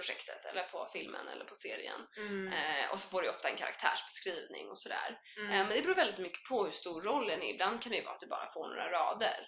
projektet 0.00 0.44
eller 0.50 0.62
på 0.62 0.88
filmen 0.92 1.28
eller 1.28 1.44
på 1.44 1.54
serien. 1.54 2.00
Mm. 2.16 2.52
Eh, 2.52 2.92
och 2.92 3.00
så 3.00 3.08
får 3.08 3.22
du 3.22 3.28
ofta 3.28 3.48
en 3.48 3.56
karaktärsbeskrivning 3.56 4.68
och 4.70 4.78
sådär. 4.78 5.10
Mm. 5.38 5.50
Eh, 5.52 5.58
men 5.66 5.68
det 5.76 5.82
beror 5.82 5.94
väldigt 5.94 6.18
mycket 6.26 6.48
på 6.48 6.64
hur 6.64 6.70
stor 6.82 7.02
rollen 7.02 7.42
är. 7.42 7.50
Ibland 7.54 7.82
kan 7.82 7.92
det 7.92 8.04
vara 8.04 8.14
att 8.14 8.20
du 8.20 8.26
bara 8.26 8.50
får 8.50 8.68
några 8.68 8.90
rader. 8.90 9.40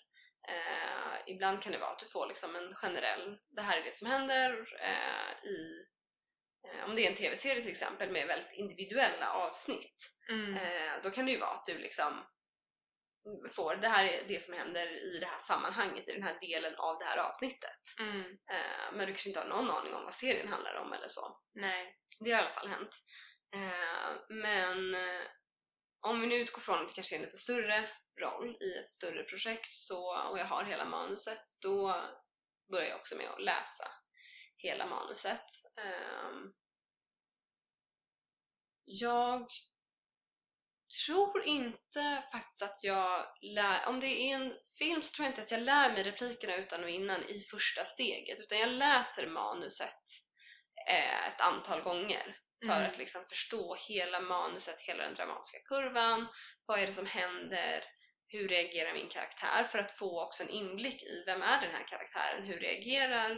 Eh, 0.49 1.15
ibland 1.33 1.63
kan 1.63 1.73
det 1.73 1.79
vara 1.79 1.91
att 1.91 1.99
du 1.99 2.07
får 2.07 2.27
liksom 2.27 2.57
en 2.57 2.75
generell, 2.75 3.39
det 3.57 3.63
här 3.63 3.79
är 3.81 3.85
det 3.85 3.95
som 3.95 4.09
händer 4.11 4.51
eh, 4.81 5.49
i 5.51 5.59
Eh, 6.69 6.85
om 6.85 6.95
det 6.95 7.07
är 7.07 7.11
en 7.11 7.17
tv-serie 7.17 7.63
till 7.63 7.71
exempel 7.71 8.11
med 8.11 8.27
väldigt 8.27 8.53
individuella 8.53 9.33
avsnitt, 9.33 10.19
Mm. 10.29 10.57
eh, 10.57 10.93
då 11.03 11.11
kan 11.11 11.27
det 11.27 11.33
ju 11.33 11.39
vara 11.39 11.51
att 11.51 11.65
du 11.65 11.79
liksom 11.79 12.25
får, 13.51 13.77
det 13.77 13.89
här 13.89 14.05
är 14.05 14.29
det 14.29 14.43
som 14.43 14.55
händer 14.55 15.15
i 15.15 15.19
det 15.19 15.27
här 15.27 15.39
sammanhanget, 15.39 16.09
i 16.09 16.13
den 16.13 16.23
här 16.23 16.39
delen 16.41 16.75
av 16.79 16.99
det 16.99 17.05
här 17.05 17.19
avsnittet. 17.29 17.81
Mm. 18.01 18.21
Eh, 18.31 18.93
men 18.93 18.99
du 18.99 19.07
kanske 19.07 19.29
inte 19.29 19.41
har 19.41 19.49
någon 19.49 19.71
aning 19.71 19.95
om 19.95 20.05
vad 20.05 20.15
serien 20.15 20.49
handlar 20.49 20.75
om 20.75 20.93
eller 20.93 21.09
så. 21.09 21.37
Nej. 21.55 21.97
Det 22.21 22.31
har 22.31 22.39
i 22.39 22.43
alla 22.43 22.55
fall 22.55 22.69
hänt. 22.69 22.97
Men 24.29 24.97
om 26.01 26.21
vi 26.21 26.27
nu 26.27 26.35
utgår 26.35 26.61
från 26.61 26.81
att 26.83 26.89
det 26.89 26.95
kanske 26.95 27.15
är 27.15 27.19
en 27.19 27.25
lite 27.25 27.37
större 27.37 27.91
roll 28.21 28.57
i 28.61 28.79
ett 28.79 28.93
större 28.93 29.23
projekt 29.23 29.73
så, 29.73 30.29
och 30.31 30.39
jag 30.39 30.45
har 30.45 30.65
hela 30.65 30.85
manuset, 30.85 31.43
då 31.63 31.95
börjar 32.73 32.89
jag 32.89 32.99
också 32.99 33.17
med 33.17 33.29
att 33.29 33.43
läsa 33.43 33.85
hela 34.57 34.87
manuset. 34.87 35.45
Um, 35.77 36.53
jag 38.85 39.47
tror 41.07 41.45
inte 41.45 42.23
faktiskt 42.33 42.63
att 42.63 42.85
jag 42.85 43.27
lär, 43.43 43.87
om 43.89 44.01
det 44.01 44.07
är 44.07 44.35
en 44.35 44.53
film 44.79 45.03
så 45.03 45.13
tror 45.13 45.25
jag 45.25 45.31
inte 45.31 45.43
att 45.43 45.51
jag 45.51 45.63
lär 45.63 45.93
mig 45.93 46.03
replikerna 46.03 46.57
utan 46.57 46.85
och 46.85 46.91
innan 46.91 47.23
i 47.23 47.41
första 47.41 47.85
steget 47.85 48.41
utan 48.41 48.59
jag 48.59 48.69
läser 48.69 49.27
manuset 49.27 50.03
eh, 50.89 51.29
ett 51.29 51.41
antal 51.41 51.83
gånger 51.83 52.37
för 52.67 52.77
Mm. 52.77 52.91
att 52.91 52.99
liksom 52.99 53.25
förstå 53.29 53.77
hela 53.89 54.21
manuset, 54.21 54.81
hela 54.81 55.05
den 55.05 55.15
dramatiska 55.15 55.59
kurvan, 55.59 56.29
vad 56.67 56.81
är 56.81 56.87
det 56.87 56.93
som 56.93 57.07
händer, 57.07 57.85
hur 58.29 58.49
reagerar 58.49 58.95
min 58.95 59.09
karaktär 59.09 59.65
för 59.65 59.79
att 59.79 59.99
få 59.99 60.23
också 60.23 60.43
en 60.43 60.49
inblick 60.49 61.03
i 61.03 61.25
vem 61.27 61.43
är 61.43 61.61
den 61.61 61.75
här 61.75 61.89
karaktären, 61.89 62.45
hur 62.45 62.61
reagerar 62.61 63.31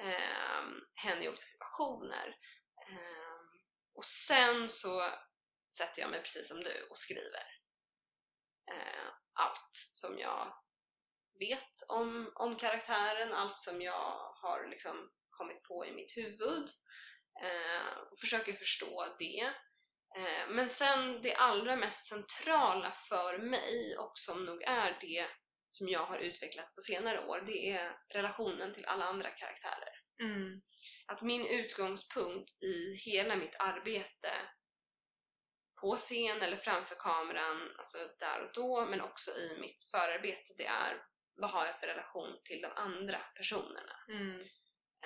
eh, 0.00 0.64
henne 0.94 1.24
i 1.24 1.28
olika 1.28 1.42
situationer. 1.42 2.36
Eh, 2.88 3.24
och 3.94 4.04
sen 4.04 4.68
så 4.68 5.10
sätter 5.76 6.00
jag 6.02 6.10
mig 6.10 6.20
precis 6.20 6.48
som 6.48 6.60
du 6.60 6.86
och 6.90 6.98
skriver 6.98 7.46
eh, 8.70 9.08
allt 9.34 9.70
som 9.72 10.18
jag 10.18 10.54
vet 11.38 11.82
om, 11.88 12.32
om 12.34 12.56
karaktären, 12.56 13.32
allt 13.32 13.58
som 13.58 13.82
jag 13.82 14.32
har 14.42 14.68
liksom 14.70 15.10
kommit 15.30 15.62
på 15.62 15.86
i 15.86 15.92
mitt 15.92 16.16
huvud 16.16 16.68
eh, 17.42 17.98
och 18.10 18.18
försöker 18.18 18.52
förstå 18.52 19.06
det. 19.18 19.40
Eh, 20.16 20.48
men 20.48 20.68
sen 20.68 21.22
det 21.22 21.34
allra 21.34 21.76
mest 21.76 22.08
centrala 22.08 22.92
för 23.08 23.38
mig 23.38 23.96
och 23.98 24.12
som 24.14 24.44
nog 24.44 24.62
är 24.62 24.98
det 25.00 25.26
som 25.68 25.88
jag 25.88 26.06
har 26.06 26.18
utvecklat 26.18 26.74
på 26.74 26.80
senare 26.80 27.26
år, 27.26 27.42
det 27.46 27.70
är 27.70 27.96
relationen 28.14 28.74
till 28.74 28.84
alla 28.84 29.04
andra 29.04 29.30
karaktärer. 29.30 29.94
Mm. 30.22 30.62
Att 31.06 31.22
min 31.22 31.46
utgångspunkt 31.46 32.62
i 32.62 32.96
hela 33.04 33.36
mitt 33.36 33.56
arbete 33.58 34.30
på 35.84 35.96
scen 35.96 36.42
eller 36.42 36.56
framför 36.56 36.94
kameran, 36.94 37.58
alltså 37.78 37.98
där 38.18 38.42
och 38.44 38.50
då, 38.54 38.86
men 38.90 39.00
också 39.00 39.30
i 39.30 39.56
mitt 39.60 39.84
förarbete, 39.90 40.52
det 40.58 40.66
är 40.66 40.96
vad 41.36 41.50
har 41.50 41.66
jag 41.66 41.80
för 41.80 41.86
relation 41.86 42.30
till 42.44 42.60
de 42.62 42.68
andra 42.76 43.18
personerna? 43.18 43.96
Mm. 44.08 44.40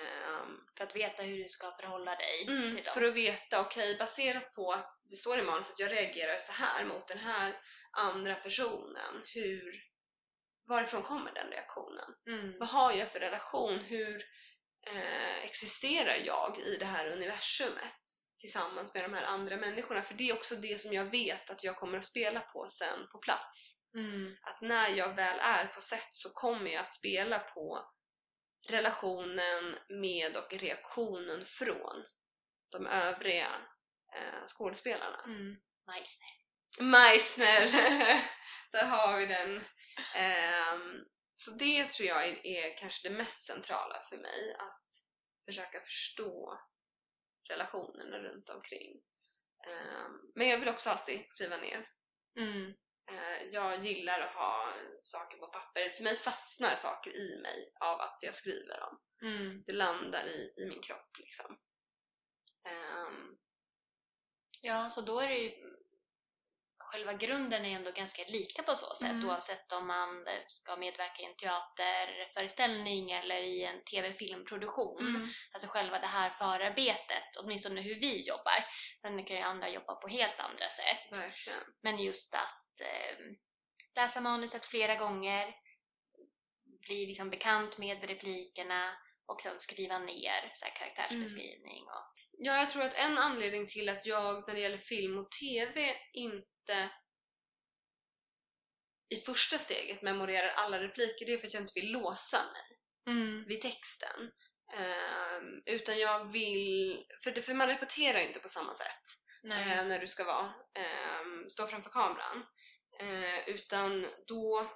Ehm, 0.01 0.57
För 0.77 0.83
att 0.83 0.95
veta 0.95 1.23
hur 1.23 1.37
du 1.37 1.47
ska 1.47 1.71
förhålla 1.71 2.15
dig 2.15 2.45
Mm, 2.47 2.75
till 2.75 2.83
dem. 2.83 2.93
för 2.93 3.03
att 3.07 3.13
veta, 3.13 3.61
okej, 3.61 3.97
baserat 3.97 4.53
på 4.53 4.71
att 4.71 4.91
det 5.09 5.15
står 5.15 5.39
i 5.39 5.41
manuset 5.41 5.73
att 5.73 5.79
jag 5.79 5.91
reagerar 5.91 6.37
så 6.39 6.51
här 6.51 6.85
mot 6.85 7.07
den 7.07 7.17
här 7.17 7.59
andra 7.91 8.35
personen, 8.35 9.21
hur, 9.35 9.75
varifrån 10.67 11.01
kommer 11.01 11.33
den 11.33 11.47
reaktionen? 11.51 12.15
Mm. 12.27 12.59
Vad 12.59 12.69
har 12.69 12.91
jag 12.91 13.11
för 13.11 13.19
relation? 13.19 13.79
Hur 13.79 14.21
eh, 14.87 15.43
existerar 15.43 16.15
jag 16.15 16.59
i 16.59 16.77
det 16.77 16.85
här 16.85 17.07
universumet 17.07 18.01
tillsammans 18.37 18.93
med 18.93 19.03
de 19.03 19.13
här 19.13 19.23
andra 19.23 19.57
människorna? 19.57 20.01
För 20.01 20.13
det 20.13 20.29
är 20.29 20.33
också 20.33 20.55
det 20.55 20.79
som 20.79 20.93
jag 20.93 21.05
vet 21.05 21.49
att 21.49 21.63
jag 21.63 21.75
kommer 21.75 21.97
att 21.97 22.03
spela 22.03 22.39
på 22.39 22.67
sen 22.69 23.07
på 23.11 23.17
plats. 23.17 23.75
Mm. 23.95 24.35
Att 24.41 24.61
när 24.61 24.89
jag 24.89 25.15
väl 25.15 25.39
är 25.39 25.65
på 25.65 25.81
set 25.81 26.07
så 26.13 26.29
kommer 26.29 26.71
jag 26.71 26.81
att 26.81 26.93
spela 26.93 27.39
på 27.39 27.89
relationen 28.67 29.77
med 30.01 30.37
och 30.37 30.53
reaktionen 30.53 31.45
från 31.45 32.03
de 32.71 32.87
övriga 32.87 33.51
eh, 34.15 34.45
skådespelarna. 34.47 35.21
Mm. 35.25 35.55
Nice. 35.95 36.17
Meissner, 36.79 37.61
där 38.71 38.85
har 38.85 39.17
vi 39.17 39.25
den. 39.25 39.65
Ehm, 40.15 41.05
så 41.39 41.51
det 41.51 41.89
tror 41.89 42.07
jag 42.07 42.27
är, 42.27 42.45
är 42.47 42.77
kanske 42.77 43.09
det 43.09 43.15
mest 43.15 43.45
centrala 43.45 44.01
för 44.09 44.17
mig, 44.17 44.55
att 44.59 44.85
försöka 45.45 45.81
förstå 45.81 46.59
relationerna 47.49 48.17
runt 48.17 48.49
omkring. 48.49 49.01
Ehm, 49.67 50.31
men 50.35 50.49
jag 50.49 50.59
vill 50.59 50.69
också 50.69 50.89
alltid 50.89 51.29
skriva 51.29 51.57
ner. 51.57 51.89
Mm. 52.39 52.73
Eh, 53.11 53.43
Jag 53.51 53.79
gillar 53.79 54.19
att 54.19 54.35
ha 54.35 54.73
saker 55.03 55.37
på 55.37 55.47
papper. 55.47 55.89
För 55.89 56.03
mig 56.03 56.15
fastnar 56.15 56.75
saker 56.75 57.15
i 57.15 57.39
mig 57.41 57.73
av 57.79 58.01
att 58.01 58.19
jag 58.21 58.35
skriver 58.35 58.79
dem. 58.79 59.01
Mm. 59.21 59.63
Det 59.67 59.73
landar 59.73 60.25
i, 60.25 60.53
i 60.57 60.65
min 60.65 60.81
kropp 60.81 61.17
liksom. 61.17 61.57
Ehm, 62.65 63.37
Ja, 64.61 64.89
så 64.89 65.01
då 65.01 65.19
är 65.19 65.27
det 65.27 65.37
ju 65.37 65.78
själva 66.91 67.13
grunden 67.13 67.65
är 67.65 67.75
ändå 67.75 67.91
ganska 67.91 68.23
lika 68.27 68.63
på 68.63 68.75
så 68.75 68.95
sätt 68.95 69.11
Mm. 69.11 69.29
oavsett 69.29 69.71
om 69.71 69.87
man 69.87 70.25
ska 70.47 70.75
medverka 70.75 71.21
i 71.21 71.25
en 71.25 71.35
teaterföreställning 71.35 73.11
eller 73.11 73.41
i 73.41 73.63
en 73.63 73.83
tv-filmproduktion. 73.83 75.07
Mm. 75.07 75.27
Alltså 75.51 75.69
själva 75.69 75.99
det 75.99 76.07
här 76.07 76.29
förarbetet, 76.29 77.29
åtminstone 77.43 77.81
hur 77.81 77.99
vi 77.99 78.21
jobbar. 78.21 78.65
Sen 79.01 79.25
kan 79.25 79.37
ju 79.37 79.43
andra 79.43 79.69
jobba 79.69 79.95
på 79.95 80.07
helt 80.07 80.39
andra 80.39 80.67
sätt. 80.69 81.19
Verkligen. 81.19 81.59
Men 81.81 81.99
just 81.99 82.35
att 82.35 82.81
eh, 82.81 83.17
läsa 83.95 84.21
manuset 84.21 84.65
flera 84.65 84.95
gånger, 84.95 85.55
bli 86.87 87.05
liksom 87.05 87.29
bekant 87.29 87.77
med 87.77 88.03
replikerna 88.05 88.97
och 89.25 89.41
sen 89.41 89.59
skriva 89.59 89.99
ner 89.99 90.51
så 90.53 90.65
här, 90.65 90.75
karaktärsbeskrivning. 90.75 91.83
Och, 91.83 92.15
Ja, 92.41 92.57
jag 92.57 92.69
tror 92.69 92.83
att 92.83 92.97
en 92.97 93.17
anledning 93.17 93.67
till 93.67 93.89
att 93.89 94.05
jag 94.05 94.47
när 94.47 94.55
det 94.55 94.61
gäller 94.61 94.77
film 94.77 95.17
och 95.17 95.31
TV 95.31 95.95
inte 96.13 96.47
i 99.09 99.15
första 99.15 99.57
steget 99.57 100.01
memorerar 100.01 100.49
alla 100.49 100.79
repliker, 100.79 101.25
det 101.25 101.33
är 101.33 101.37
för 101.37 101.47
att 101.47 101.53
jag 101.53 101.63
inte 101.63 101.79
vill 101.79 101.91
låsa 101.91 102.37
mig 102.37 102.79
vid 103.47 103.61
texten. 103.61 104.31
Ehm, 104.77 105.61
utan 105.65 105.99
jag 105.99 106.31
vill... 106.31 107.05
För, 107.23 107.31
det, 107.31 107.41
för 107.41 107.53
man 107.53 107.67
repeterar 107.67 108.19
ju 108.19 108.27
inte 108.27 108.39
på 108.39 108.47
samma 108.49 108.73
sätt 108.73 109.03
eh, 109.51 109.85
när 109.87 109.99
du 109.99 110.07
ska 110.07 110.23
vara, 110.23 110.53
ehm, 110.75 111.49
stå 111.49 111.67
framför 111.67 111.89
kameran. 111.89 112.45
Eh, 112.99 113.49
utan 113.49 114.05
då 114.27 114.71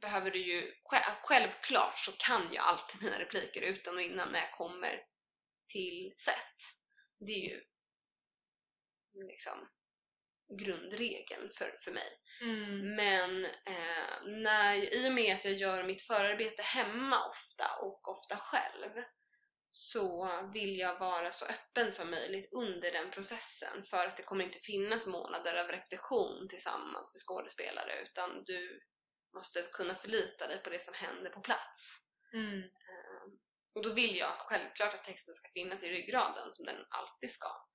behöver 0.00 0.30
du 0.30 0.38
ju... 0.38 0.72
sj- 0.92 1.16
Självklart 1.22 1.98
så 1.98 2.12
kan 2.12 2.48
jag 2.52 2.64
alltid 2.64 3.02
mina 3.02 3.18
repliker 3.18 3.62
utan 3.62 3.94
och 3.96 4.02
innan 4.02 4.28
när 4.32 4.38
jag 4.40 4.52
kommer 4.52 5.02
till 5.68 6.12
set. 6.16 6.56
Det 7.26 7.32
är 7.32 7.48
ju 7.50 7.62
liksom 9.28 9.68
grundregeln 10.58 11.50
för, 11.54 11.78
för 11.84 11.90
mig. 11.90 12.10
Mm. 12.42 12.94
Men 12.94 13.44
eh, 13.44 14.42
när, 14.42 14.94
i 14.94 15.08
och 15.08 15.12
med 15.12 15.36
att 15.36 15.44
jag 15.44 15.54
gör 15.54 15.84
mitt 15.84 16.02
förarbete 16.02 16.62
hemma 16.62 17.26
ofta 17.26 17.64
och 17.82 18.08
ofta 18.08 18.36
själv 18.36 19.04
så 19.70 20.30
vill 20.54 20.78
jag 20.78 20.98
vara 20.98 21.30
så 21.30 21.44
öppen 21.44 21.92
som 21.92 22.10
möjligt 22.10 22.52
under 22.52 22.92
den 22.92 23.10
processen 23.10 23.84
för 23.84 24.06
att 24.06 24.16
det 24.16 24.22
kommer 24.22 24.44
inte 24.44 24.58
finnas 24.58 25.06
månader 25.06 25.64
av 25.64 25.68
repetition 25.68 26.48
tillsammans 26.48 27.14
med 27.14 27.20
skådespelare 27.20 28.02
utan 28.02 28.44
du 28.44 28.80
måste 29.34 29.62
kunna 29.62 29.94
förlita 29.94 30.46
dig 30.46 30.62
på 30.62 30.70
det 30.70 30.82
som 30.82 30.94
händer 30.94 31.30
på 31.30 31.40
plats. 31.40 32.06
Mm. 32.34 32.62
Och 33.74 33.82
då 33.82 33.92
vill 33.92 34.16
jag 34.16 34.32
självklart 34.38 34.94
att 34.94 35.04
texten 35.04 35.34
ska 35.34 35.48
finnas 35.52 35.84
i 35.84 35.90
ryggraden 35.90 36.50
som 36.50 36.66
den 36.66 36.84
alltid 36.90 37.30
ska. 37.30 37.69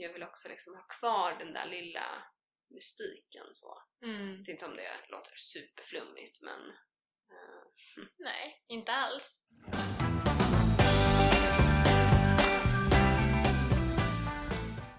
Jag 0.00 0.12
vill 0.12 0.22
också 0.22 0.48
liksom 0.48 0.74
ha 0.74 0.82
kvar 0.82 1.36
den 1.38 1.52
där 1.52 1.66
lilla 1.66 2.24
mystiken 2.70 3.46
så. 3.52 3.82
Mm. 4.04 4.30
Jag 4.30 4.38
vet 4.38 4.48
inte 4.48 4.66
om 4.66 4.76
det 4.76 4.90
låter 5.08 5.36
superflummigt 5.36 6.42
men 6.42 6.60
eh, 7.30 8.04
Nej, 8.18 8.64
inte 8.68 8.92
alls. 8.92 9.42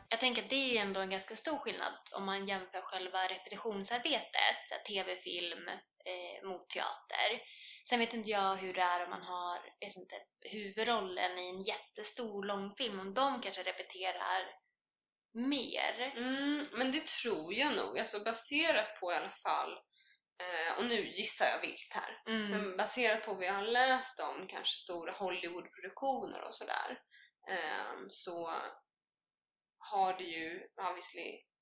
Jag 0.10 0.20
tänker 0.20 0.44
att 0.44 0.50
det 0.50 0.56
är 0.56 0.72
ju 0.72 0.77
ändå 0.77 1.00
en 1.00 1.10
ganska 1.10 1.36
stor 1.36 1.58
skillnad 1.58 1.94
om 2.15 2.25
man 2.25 2.48
jämför 2.48 2.82
själva 2.82 3.24
repetitionsarbetet, 3.24 4.86
tv-film 4.88 5.68
eh, 6.06 6.50
mot 6.50 6.70
teater. 6.70 7.41
Sen 7.89 8.00
vet 8.00 8.13
inte 8.13 8.29
jag 8.29 8.56
hur 8.56 8.74
det 8.74 8.82
är 8.82 9.03
om 9.03 9.10
man 9.10 9.22
har 9.22 9.60
vet 9.79 9.96
inte, 9.96 10.15
huvudrollen 10.51 11.38
i 11.38 11.50
en 11.50 11.62
jättestor 11.62 12.44
långfilm, 12.44 13.00
om 13.00 13.13
de 13.13 13.41
kanske 13.41 13.63
repeterar 13.63 14.59
mer. 15.34 16.14
mm, 16.18 16.68
Men 16.72 16.92
det 16.92 17.06
tror 17.06 17.54
jag 17.54 17.76
nog, 17.76 18.00
alltså 18.00 18.20
baserat 18.20 19.00
på 19.00 19.12
i 19.12 19.15
alla 19.15 19.30
fall 19.30 19.72
eh, 20.42 20.78
och 20.78 20.86
nu 20.86 21.08
gissar 21.08 21.46
jag 21.46 21.62
vilt 21.62 21.94
här. 21.94 22.22
Mm. 22.28 22.52
Men 22.52 22.78
baserat 22.78 23.26
på 23.26 23.34
vad 23.34 23.44
jag 23.44 23.54
har 23.54 23.68
läst 23.68 24.20
om 24.20 24.48
kanske 24.48 24.78
stora 24.78 25.12
Hollywoodproduktioner 25.12 26.44
och 26.44 26.54
sådär 26.54 27.00
ehm, 27.50 28.10
så 28.10 28.54
har 29.78 30.13
du 30.13 30.24
ju 30.24 30.68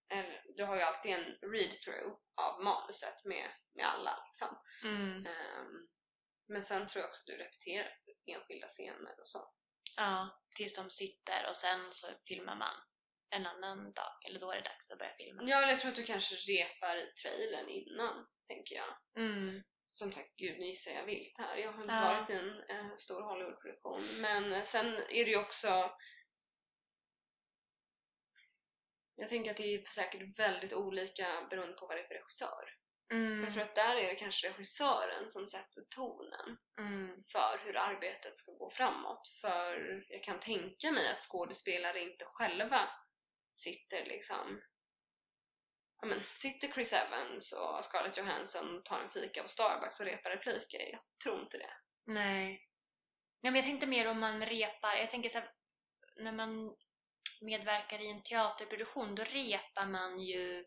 eller, 0.10 0.43
du 0.56 0.63
har 0.63 0.75
ju 0.75 0.82
alltid 0.82 1.12
en 1.12 1.51
read-through 1.51 2.17
av 2.41 2.63
manuset 2.63 3.25
med, 3.25 3.49
med 3.73 3.86
alla 3.86 4.23
liksom. 4.25 4.58
Mm. 4.84 5.25
Ehm, 5.25 5.88
men 6.47 6.63
sen 6.63 6.88
tror 6.88 7.01
jag 7.01 7.10
också 7.10 7.21
att 7.21 7.27
du 7.27 7.38
repeterar 7.38 7.91
enskilda 8.27 8.67
scener 8.67 9.19
och 9.19 9.27
så. 9.27 9.53
Ja, 9.97 10.41
tills 10.56 10.75
de 10.75 10.89
sitter 10.89 11.45
och 11.49 11.56
sen 11.56 11.88
så 11.91 12.08
filmar 12.27 12.56
man 12.56 12.75
en 13.29 13.45
annan 13.45 13.77
dag, 13.77 14.13
eller 14.29 14.39
då 14.39 14.51
är 14.51 14.55
det 14.55 14.61
dags 14.69 14.91
att 14.91 14.97
börja 14.99 15.13
filma. 15.13 15.41
Ja, 15.45 15.57
eller 15.57 15.69
jag 15.69 15.79
tror 15.79 15.91
att 15.91 15.95
du 15.97 16.03
kanske 16.03 16.35
repar 16.35 16.97
i 16.97 17.11
trailern 17.21 17.69
innan, 17.69 18.27
tänker 18.47 18.75
jag. 18.75 19.23
Mm. 19.25 19.63
Som 19.85 20.11
sagt, 20.11 20.35
gud 20.35 20.59
nu 20.59 20.65
gissar 20.65 20.91
jag 20.91 21.05
vilt 21.05 21.35
här. 21.37 21.57
Jag 21.57 21.71
har 21.71 21.81
inte 21.81 21.93
Ja. 21.93 22.01
varit 22.01 22.29
i 22.29 22.33
en 22.33 22.49
eh, 22.69 22.95
stor 22.95 23.21
Hollywoodproduktion. 23.21 24.21
Men 24.21 24.53
eh, 24.53 24.63
sen 24.63 24.85
är 24.95 25.25
det 25.25 25.31
ju 25.31 25.37
också... 25.37 25.91
Jag 29.15 29.29
tänker 29.29 29.51
att 29.51 29.57
det 29.57 29.73
är 29.75 29.83
säkert 29.85 30.39
väldigt 30.39 30.73
olika 30.73 31.47
beroende 31.49 31.73
på 31.73 31.87
vad 31.87 31.97
det 31.97 32.01
är 32.01 32.07
för 32.07 32.13
regissör. 32.15 32.73
Mm. 33.11 33.43
Jag 33.43 33.53
tror 33.53 33.63
att 33.63 33.75
där 33.75 33.95
är 33.95 34.07
det 34.09 34.15
kanske 34.15 34.49
regissören 34.49 35.27
som 35.27 35.47
sätter 35.47 35.81
tonen 35.95 36.57
Mm. 36.79 37.23
för 37.31 37.61
hur 37.65 37.77
arbetet 37.77 38.37
ska 38.37 38.51
gå 38.51 38.71
framåt. 38.71 39.27
För 39.41 40.03
jag 40.09 40.23
kan 40.23 40.39
tänka 40.39 40.91
mig 40.91 41.11
att 41.11 41.21
skådespelare 41.23 41.99
inte 41.99 42.25
själva 42.25 42.89
sitter 43.57 44.05
liksom 44.05 44.61
Ja, 46.01 46.07
men, 46.07 46.23
sitter 46.23 46.67
Chris 46.67 46.93
Evans 46.93 47.53
och 47.53 47.85
Scarlett 47.85 48.17
Johansson 48.17 48.77
och 48.77 48.85
tar 48.85 48.99
en 48.99 49.09
fika 49.09 49.43
på 49.43 49.49
Starbucks 49.49 49.99
och 49.99 50.05
repar 50.05 50.29
repliker? 50.29 50.91
Jag 50.91 50.99
tror 51.23 51.41
inte 51.41 51.57
det. 51.57 51.73
Nej. 52.13 52.61
Ja, 53.41 53.51
men 53.51 53.55
jag 53.55 53.65
tänkte 53.65 53.87
mer 53.87 54.07
om 54.07 54.19
man 54.19 54.45
repar. 54.45 54.95
Jag 54.95 55.09
tänker 55.09 55.29
så 55.29 55.37
här, 55.37 55.51
när 56.15 56.31
man 56.31 56.75
medverkar 57.41 58.01
i 58.01 58.11
en 58.11 58.23
teaterproduktion, 58.23 59.15
då 59.15 59.23
repar 59.23 59.85
man 59.87 60.19
ju 60.19 60.65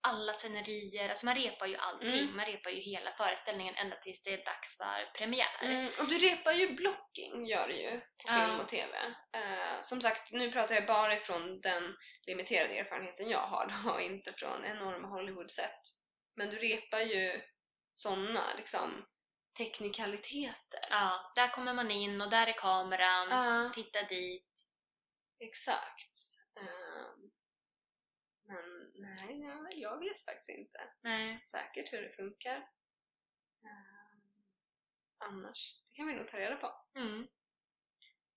alla 0.00 0.32
scenerier. 0.32 1.08
Alltså 1.08 1.26
man 1.26 1.34
repar 1.34 1.66
ju 1.66 1.76
allting. 1.76 2.18
Mm. 2.22 2.36
Man 2.36 2.46
repar 2.46 2.70
ju 2.70 2.80
hela 2.80 3.10
föreställningen 3.10 3.74
ända 3.74 3.96
tills 3.96 4.22
det 4.22 4.32
är 4.32 4.44
dags 4.44 4.76
för 4.76 5.10
premiär. 5.18 5.58
Mm, 5.62 5.86
och 5.86 6.08
du 6.08 6.18
repar 6.18 6.52
ju 6.52 6.74
blocking, 6.74 7.46
gör 7.46 7.68
du 7.68 7.74
ju, 7.74 7.90
på 8.00 8.06
Ja. 8.26 8.32
film 8.46 8.60
och 8.60 8.68
TV. 8.68 8.96
Eh, 9.32 9.80
som 9.82 10.00
sagt, 10.00 10.32
nu 10.32 10.52
pratar 10.52 10.74
jag 10.74 10.86
bara 10.86 11.14
ifrån 11.14 11.60
den 11.60 11.96
limiterade 12.26 12.78
erfarenheten 12.78 13.30
jag 13.30 13.46
har 13.46 13.72
och 13.94 14.00
inte 14.00 14.32
från 14.32 14.64
enorma 14.64 15.08
Hollywood-set. 15.08 15.80
Men 16.36 16.50
du 16.50 16.56
repar 16.58 17.00
ju 17.00 17.42
sådana 17.94 18.54
liksom 18.56 19.04
teknikaliteter. 19.58 20.80
Ja, 20.90 21.32
där 21.36 21.48
kommer 21.48 21.74
man 21.74 21.90
in 21.90 22.20
och 22.20 22.30
där 22.30 22.46
är 22.46 22.52
kameran. 22.52 23.28
Ja, 23.30 23.70
Titta 23.74 24.02
dit. 24.02 24.44
exakt. 25.44 26.14
Ehm, 26.60 27.30
men 28.48 28.77
nej, 28.98 29.40
ja, 29.40 29.68
jag 29.72 29.98
vet 29.98 30.24
faktiskt 30.24 30.50
inte 30.50 30.80
Nej. 31.00 31.40
säkert 31.44 31.92
hur 31.92 32.02
det 32.02 32.10
funkar. 32.10 32.56
Ehm, 33.64 34.20
annars, 35.18 35.82
det 35.86 35.96
kan 35.96 36.06
vi 36.06 36.14
nog 36.14 36.28
ta 36.28 36.38
reda 36.38 36.56
på. 36.56 36.74
Mm. 36.94 37.28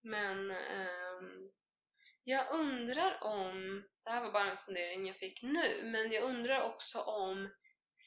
Men 0.02 0.52
ehm, 0.52 1.52
jag 2.24 2.54
undrar 2.54 3.24
om, 3.24 3.84
det 4.04 4.10
här 4.10 4.22
var 4.22 4.32
bara 4.32 4.52
en 4.52 4.58
fundering 4.58 5.08
jag 5.08 5.18
fick 5.18 5.42
nu, 5.42 5.84
men 5.84 6.12
jag 6.12 6.24
undrar 6.24 6.62
också 6.62 7.02
om 7.02 7.50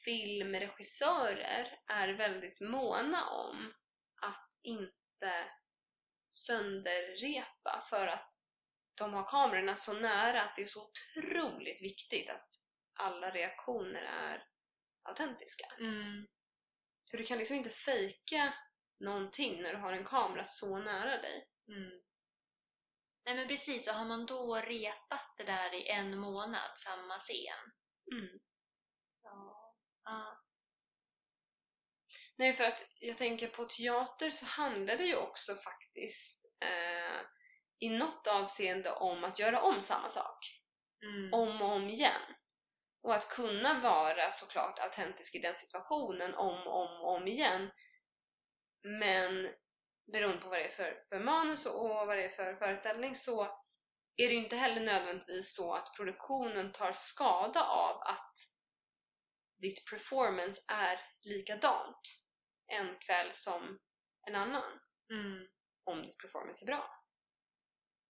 filmregissörer 0.05 1.79
är 1.87 2.13
väldigt 2.13 2.61
måna 2.61 3.29
om 3.29 3.73
att 4.21 4.59
inte 4.63 5.33
sönderrepa 6.29 7.83
för 7.89 8.07
att 8.07 8.44
de 8.97 9.13
har 9.13 9.23
kamerorna 9.23 9.75
så 9.75 9.93
nära 9.93 10.41
att 10.41 10.55
det 10.55 10.61
är 10.61 10.65
så 10.65 10.89
otroligt 10.89 11.81
viktigt 11.81 12.29
att 12.29 12.49
alla 12.99 13.29
reaktioner 13.31 14.01
är 14.01 14.43
autentiska. 15.03 15.65
Mm. 15.79 16.27
För 17.11 17.17
du 17.17 17.23
kan 17.23 17.37
liksom 17.37 17.57
inte 17.57 17.69
fejka 17.69 18.53
någonting 18.99 19.61
när 19.61 19.69
du 19.69 19.77
har 19.77 19.93
en 19.93 20.05
kamera 20.05 20.43
så 20.43 20.79
nära 20.79 21.21
dig. 21.21 21.47
Mm. 21.67 22.01
Nej 23.25 23.35
men 23.35 23.47
precis, 23.47 23.87
och 23.87 23.93
har 23.93 24.05
man 24.05 24.25
då 24.25 24.55
repat 24.55 25.33
det 25.37 25.43
där 25.43 25.73
i 25.73 25.89
en 25.89 26.17
månad, 26.19 26.71
samma 26.77 27.19
scen. 27.19 27.71
Mm. 28.11 28.39
Så, 29.09 29.55
ja. 30.03 30.41
Nej, 32.37 32.53
för 32.53 32.63
att 32.63 32.87
jag 32.99 33.17
tänker 33.17 33.47
på 33.47 33.65
teater 33.65 34.29
så 34.29 34.45
handlar 34.45 34.97
det 34.97 35.05
ju 35.05 35.15
också 35.15 35.55
faktiskt 35.55 36.45
eh, 36.59 37.21
i 37.79 37.89
något 37.89 38.27
avseende 38.27 38.91
om 38.91 39.23
att 39.23 39.39
göra 39.39 39.61
om 39.61 39.81
samma 39.81 40.09
sak. 40.09 40.61
Mm. 41.03 41.33
Om 41.33 41.61
och 41.61 41.71
om 41.71 41.89
igen. 41.89 42.21
Och 43.03 43.15
att 43.15 43.29
kunna 43.29 43.79
vara 43.79 44.31
såklart 44.31 44.79
autentisk 44.79 45.35
i 45.35 45.39
den 45.39 45.55
situationen 45.55 46.35
om 46.35 46.67
och 46.67 46.75
om, 46.75 47.01
och 47.01 47.15
om 47.15 47.27
igen. 47.27 47.71
Men 48.83 49.49
beroende 50.13 50.41
på 50.41 50.49
vad 50.49 50.59
det 50.59 50.65
är 50.65 50.71
för, 50.71 51.01
för 51.09 51.19
manus 51.19 51.65
och 51.65 51.89
vad 51.89 52.17
det 52.17 52.23
är 52.23 52.29
för 52.29 52.55
föreställning 52.55 53.15
så 53.15 53.43
är 54.17 54.27
det 54.27 54.33
ju 54.33 54.43
inte 54.43 54.55
heller 54.55 54.81
nödvändigtvis 54.81 55.55
så 55.55 55.73
att 55.73 55.95
produktionen 55.95 56.71
tar 56.71 56.93
skada 56.93 57.63
av 57.63 58.01
att 58.01 58.33
ditt 59.61 59.89
performance 59.89 60.61
är 60.67 60.99
likadant 61.21 62.01
en 62.67 62.99
kväll 62.99 63.29
som 63.31 63.79
en 64.27 64.35
annan. 64.35 64.79
Mm. 65.11 65.47
Om 65.83 66.03
ditt 66.05 66.17
performance 66.17 66.65
är 66.65 66.67
bra. 66.67 67.04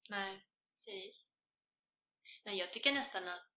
Nej, 0.10 0.46
precis. 0.72 1.32
Nej, 2.46 2.58
jag 2.58 2.74
tycker 2.74 2.92
nästan 2.92 3.28
att 3.28 3.56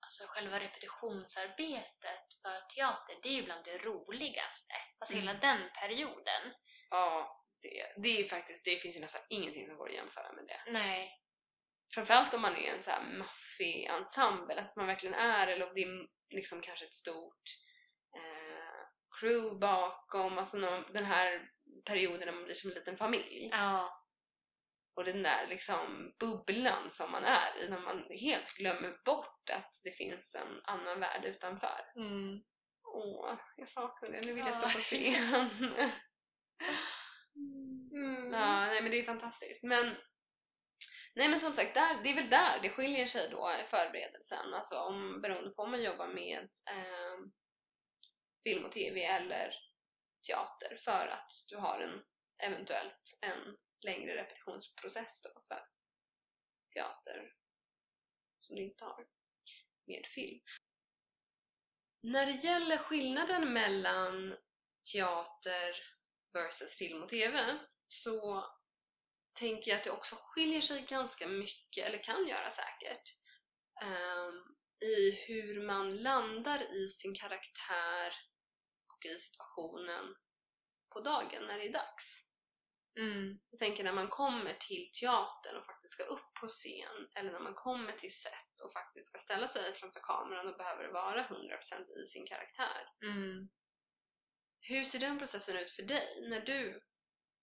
alltså 0.00 0.24
själva 0.26 0.60
repetitionsarbetet 0.60 2.26
för 2.42 2.74
teater, 2.74 3.16
det 3.22 3.28
är 3.28 3.32
ju 3.32 3.42
bland 3.42 3.64
det 3.64 3.78
roligaste. 3.78 4.74
Alltså 4.98 5.14
Mm. 5.14 5.26
hela 5.26 5.38
den 5.40 5.70
perioden. 5.80 6.42
Ja, 6.90 7.42
det, 7.62 8.02
det 8.02 8.20
är 8.20 8.24
faktiskt, 8.24 8.64
det 8.64 8.76
finns 8.78 8.96
ju 8.96 9.00
nästan 9.00 9.22
ingenting 9.28 9.66
som 9.66 9.76
går 9.76 9.88
att 9.88 9.94
jämföra 9.94 10.32
med 10.32 10.44
det. 10.46 10.72
Nej. 10.72 11.22
Framförallt 11.94 12.34
om 12.34 12.42
man 12.42 12.56
är 12.56 12.72
en 12.72 12.82
så 12.82 12.90
här 12.90 13.02
maffig 13.18 13.84
ensemble, 13.84 14.60
att 14.60 14.76
man 14.76 14.86
verkligen 14.86 15.14
är, 15.14 15.46
eller 15.46 15.66
om 15.68 15.72
det 15.74 15.82
är 15.82 16.08
liksom 16.34 16.60
kanske 16.60 16.84
ett 16.84 16.94
stort 16.94 17.42
eh, 18.16 18.80
crew 19.20 19.60
bakom, 19.60 20.38
alltså 20.38 20.56
den 20.92 21.04
här 21.04 21.48
perioden 21.84 22.26
när 22.26 22.32
man 22.32 22.44
blir 22.44 22.54
som 22.54 22.70
en 22.70 22.74
liten 22.74 22.96
familj. 22.96 23.48
Ja. 23.52 24.02
Och 24.96 25.04
den 25.04 25.22
där 25.22 25.46
liksom 25.46 26.12
bubblan 26.20 26.90
som 26.90 27.10
man 27.10 27.24
är 27.24 27.58
i, 27.64 27.68
när 27.68 27.78
man 27.80 28.04
helt 28.10 28.54
glömmer 28.54 28.96
bort 29.04 29.50
att 29.52 29.80
det 29.84 29.90
finns 29.90 30.34
en 30.34 30.60
annan 30.64 31.00
värld 31.00 31.24
utanför. 31.24 31.80
Mm. 31.96 32.42
Åh, 32.94 33.34
jag 33.56 33.68
saknar 33.68 34.10
det. 34.10 34.26
Nu 34.26 34.32
vill 34.32 34.44
jag 34.46 34.48
Ja. 34.48 34.52
stå 34.52 34.68
på 34.68 34.78
scen. 34.78 35.50
Mm. 37.94 38.32
Ja, 38.32 38.66
nej 38.66 38.82
men 38.82 38.90
det 38.90 38.98
är 38.98 39.04
fantastiskt. 39.04 39.64
Men, 39.64 39.96
nej 41.14 41.28
men 41.28 41.40
som 41.40 41.52
sagt, 41.52 41.74
där, 41.74 42.02
det 42.02 42.10
är 42.10 42.14
väl 42.14 42.30
där 42.30 42.58
det 42.62 42.68
skiljer 42.70 43.06
sig 43.06 43.28
då 43.30 43.50
i 43.64 43.68
förberedelsen. 43.68 44.54
Alltså 44.54 44.78
om, 44.78 45.20
beroende 45.22 45.50
på 45.50 45.62
om 45.62 45.70
man 45.70 45.82
jobbar 45.82 46.08
med 46.08 46.48
eh, 46.70 47.18
film 48.44 48.64
och 48.64 48.72
tv 48.72 49.04
eller 49.04 49.54
teater 50.26 50.76
för 50.76 51.08
att 51.08 51.30
du 51.48 51.56
har 51.56 51.80
en 51.80 52.02
eventuellt 52.42 53.18
en 53.22 53.56
längre 53.84 54.16
repetitionsprocess 54.16 55.22
då 55.22 55.40
för 55.48 55.66
teater 56.74 57.32
som 58.38 58.56
du 58.56 58.62
inte 58.62 58.84
har 58.84 59.06
med 59.86 60.06
film. 60.06 60.40
När 62.02 62.26
det 62.26 62.44
gäller 62.44 62.76
skillnaden 62.76 63.52
mellan 63.52 64.36
teater 64.92 65.76
versus 66.32 66.76
film 66.76 67.02
och 67.02 67.08
tv 67.08 67.58
så 67.86 68.46
tänker 69.38 69.70
jag 69.70 69.78
att 69.78 69.84
det 69.84 69.90
också 69.90 70.16
skiljer 70.18 70.60
sig 70.60 70.82
ganska 70.82 71.28
mycket, 71.28 71.88
eller 71.88 72.02
kan 72.02 72.26
göra 72.26 72.50
säkert, 72.50 73.14
ehm, 73.82 74.56
i 74.80 75.10
hur 75.10 75.66
man 75.66 76.02
landar 76.02 76.74
i 76.74 76.88
sin 76.88 77.14
karaktär 77.14 78.12
och 78.88 79.06
i 79.06 79.18
situationen 79.18 80.14
på 80.94 81.00
dagen 81.00 81.46
när 81.46 81.58
det 81.58 81.68
är 81.68 81.72
dags. 81.72 82.25
Mm. 82.98 83.38
Jag 83.50 83.58
tänker 83.58 83.84
när 83.84 83.92
man 83.92 84.08
kommer 84.08 84.54
till 84.54 84.90
teatern 85.00 85.56
och 85.56 85.66
faktiskt 85.66 85.94
ska 85.94 86.04
upp 86.04 86.34
på 86.40 86.46
scen 86.46 87.08
eller 87.14 87.32
när 87.32 87.40
man 87.40 87.54
kommer 87.54 87.92
till 87.92 88.14
set 88.14 88.60
och 88.64 88.72
faktiskt 88.72 89.08
ska 89.08 89.18
ställa 89.18 89.48
sig 89.48 89.74
framför 89.74 90.00
kameran 90.00 90.48
och 90.48 90.56
behöver 90.56 90.88
vara 90.92 91.22
100% 91.24 92.02
i 92.02 92.06
sin 92.06 92.26
karaktär. 92.26 92.80
Mm. 93.02 93.48
Hur 94.60 94.84
ser 94.84 94.98
den 94.98 95.18
processen 95.18 95.56
ut 95.56 95.70
för 95.70 95.82
dig 95.82 96.28
när 96.30 96.40
du, 96.40 96.82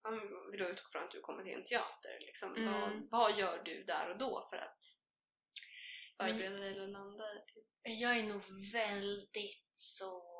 om 0.08 0.20
vi 0.52 0.58
då 0.58 0.66
utgår 0.66 0.90
från 0.92 1.04
att 1.04 1.12
du 1.12 1.22
kommer 1.22 1.44
till 1.44 1.54
en 1.54 1.64
teater, 1.64 2.20
liksom, 2.20 2.56
Mm. 2.56 2.74
vad, 2.74 3.08
vad 3.12 3.40
gör 3.40 3.64
du 3.64 3.84
där 3.84 4.10
och 4.10 4.18
då 4.18 4.48
för 4.50 4.58
att 4.58 4.80
förbereda 6.18 6.58
dig 6.58 6.72
eller 6.72 6.88
landa 6.88 7.24
i 7.24 7.36
det? 7.36 7.92
Jag 7.92 8.18
är 8.18 8.24
nog 8.24 8.42
väldigt 8.74 9.70
så 9.72 10.33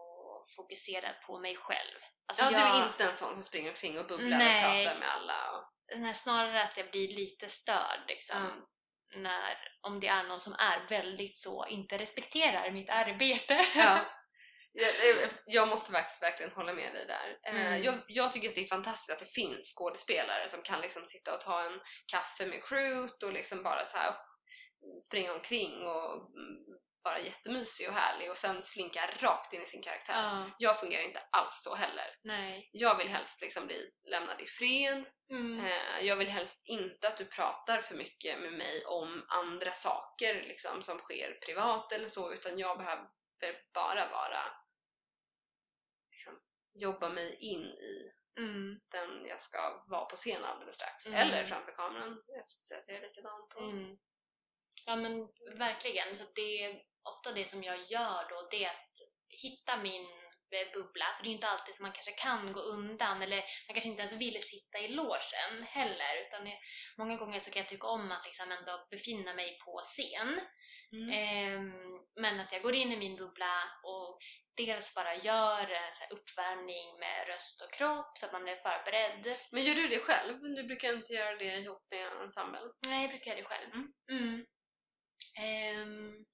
fokuserad 0.56 1.16
på 1.28 1.40
mig 1.40 1.56
själv. 1.56 2.00
Alltså 2.28 2.44
Ja, 2.44 2.50
du 2.50 2.56
jag, 2.58 2.78
är 2.78 2.88
inte 2.88 3.04
en 3.04 3.16
sån 3.16 3.34
som 3.34 3.44
springer 3.44 3.70
omkring 3.70 4.00
och 4.00 4.08
bubblar 4.08 4.38
Nej. 4.38 4.80
och 4.80 4.86
pratar 4.86 5.00
med 5.00 5.10
alla. 5.12 5.52
Och, 5.52 5.64
Nej, 5.96 6.14
snarare 6.14 6.64
att 6.64 6.78
jag 6.78 6.92
blir 6.92 7.08
lite 7.08 7.50
störd 7.50 8.04
liksom. 8.08 8.66
När, 9.16 9.58
om 9.82 10.00
det 10.00 10.08
är 10.08 10.24
någon 10.24 10.42
som 10.42 10.54
är 10.54 10.88
väldigt 10.90 11.38
så, 11.38 11.66
inte 11.68 11.98
respekterar 11.98 12.72
mitt 12.72 12.90
arbete. 12.90 13.66
ja. 13.76 14.00
Jag, 14.76 15.30
jag 15.46 15.68
måste 15.68 15.92
faktiskt 15.92 16.24
verkligen 16.24 16.52
hålla 16.52 16.74
med 16.74 16.94
dig 16.94 17.06
där. 17.08 17.38
Eh, 17.48 17.56
Mm. 17.56 17.84
Jag, 17.84 17.96
jag 18.08 18.32
tycker 18.32 18.50
att 18.50 18.56
det 18.56 18.62
är 18.64 18.68
fantastiskt 18.68 19.12
att 19.12 19.28
det 19.28 19.34
finns 19.34 19.74
skådespelare 19.78 20.50
som 20.50 20.62
kan 20.62 20.82
liksom 20.82 21.06
sitta 21.06 21.34
och 21.34 21.42
ta 21.42 21.66
en 21.66 21.80
kaffe 22.06 22.46
med 22.46 22.64
crewet 22.64 23.24
och 23.24 23.34
liksom 23.34 23.64
bara 23.64 23.86
så 23.86 23.98
här 23.98 24.14
springa 25.08 25.34
omkring 25.34 25.72
och 25.72 26.30
vara 27.04 27.20
jättemysig 27.20 27.88
och 27.90 27.94
härlig 27.96 28.32
och 28.32 28.38
sen 28.38 28.64
slinka 28.64 29.00
rakt 29.20 29.54
in 29.54 29.62
i 29.62 29.66
sin 29.66 29.82
karaktär. 29.82 30.14
Ja, 30.14 30.46
Jag 30.58 30.80
fungerar 30.80 31.04
inte 31.04 31.22
alls 31.32 31.64
så 31.64 31.76
heller. 31.76 32.16
nej. 32.24 32.70
Jag 32.74 32.98
vill 32.98 33.08
helst 33.08 33.42
liksom 33.42 33.66
bli 33.68 33.92
lämnad 34.04 34.42
i 34.42 34.46
fred. 34.48 35.06
Mm. 35.30 35.66
Eh, 35.66 36.06
Jag 36.06 36.16
vill 36.16 36.28
helst 36.30 36.62
inte 36.66 37.08
att 37.08 37.18
du 37.18 37.26
pratar 37.26 37.78
för 37.82 37.96
mycket 37.96 38.40
med 38.40 38.54
mig 38.54 38.86
om 38.86 39.26
andra 39.30 39.72
saker 39.72 40.34
liksom, 40.44 40.82
som 40.82 40.98
sker 40.98 41.34
privat 41.46 41.92
eller 41.92 42.10
så, 42.10 42.34
utan 42.34 42.60
jag 42.60 42.78
behöver 42.78 43.08
bara 43.74 44.10
vara 44.10 44.42
liksom, 46.12 46.40
jobba 46.74 47.10
mig 47.10 47.36
in 47.40 47.62
i 47.64 48.12
Mm. 48.38 48.80
den 48.92 49.26
jag 49.26 49.42
ska 49.42 49.84
vara 49.88 50.06
på 50.06 50.16
scen 50.16 50.44
alldeles 50.44 50.76
strax. 50.76 51.08
Mm. 51.08 51.20
Eller 51.20 51.46
framför 51.46 51.72
kameran. 51.72 52.24
Jag 52.28 52.48
skulle 52.48 52.64
säga 52.66 52.80
att 52.80 52.88
jag 52.88 52.98
är 52.98 53.02
likadan 53.02 53.48
på. 53.50 53.60
Mm. 53.60 53.98
Ja 54.86 54.96
men 54.96 55.28
verkligen. 55.58 56.16
Så 56.16 56.24
det 56.36 56.82
ofta 57.12 57.32
det 57.32 57.46
som 57.46 57.64
jag 57.64 57.92
gör 57.92 58.30
då, 58.30 58.48
det 58.52 58.64
är 58.64 58.70
att 58.70 58.98
hitta 59.44 59.78
min 59.78 60.08
eh, 60.56 60.72
bubbla. 60.74 61.06
För 61.18 61.24
det 61.24 61.30
är 61.30 61.34
inte 61.34 61.48
alltid 61.48 61.76
som 61.76 61.84
man 61.84 61.92
kanske 61.92 62.12
kan 62.12 62.54
gå 62.54 62.60
undan 62.60 63.22
eller 63.22 63.38
man 63.38 63.74
kanske 63.74 63.90
inte 63.90 64.02
ens 64.02 64.14
vill 64.14 64.42
sitta 64.42 64.80
i 64.80 64.88
logen 64.88 65.64
heller. 65.64 66.14
Utan 66.28 66.48
många 66.98 67.16
gånger 67.18 67.40
så 67.40 67.52
kan 67.52 67.60
jag 67.60 67.70
tycka 67.70 67.88
om 67.88 68.12
att 68.12 68.26
liksom 68.26 68.52
ändå 68.52 68.88
befinna 68.92 69.34
mig 69.34 69.58
på 69.66 69.80
scen. 69.84 70.40
Mm. 70.94 71.10
Ehm, 71.10 71.72
men 72.16 72.40
att 72.40 72.52
jag 72.52 72.62
går 72.62 72.74
in 72.74 72.92
i 72.92 72.98
min 72.98 73.16
bubbla 73.16 73.64
och 73.84 74.20
dels 74.58 74.96
bara 74.96 75.16
gör 75.16 75.72
en 75.72 75.94
så 75.94 76.16
uppvärmning 76.16 77.00
med 77.00 77.28
röst 77.28 77.62
och 77.62 77.74
kropp 77.74 78.18
så 78.18 78.26
att 78.26 78.34
man 78.34 78.48
är 78.48 78.56
förberedd. 78.56 79.38
Men 79.52 79.64
gör 79.64 79.76
du 79.76 79.88
det 79.88 80.00
själv? 80.00 80.42
Du 80.42 80.64
brukar 80.64 80.94
inte 80.94 81.14
göra 81.14 81.36
det 81.36 81.58
ihop 81.58 81.88
med 81.92 82.08
ensemble? 82.24 82.60
Nej, 82.88 83.02
jag 83.02 83.10
brukar 83.10 83.32
göra 83.32 83.42
det 83.42 83.48
själv. 83.48 83.70
Mm. 83.74 83.94
Mm. 84.12 84.46
Ehm, 85.38 86.26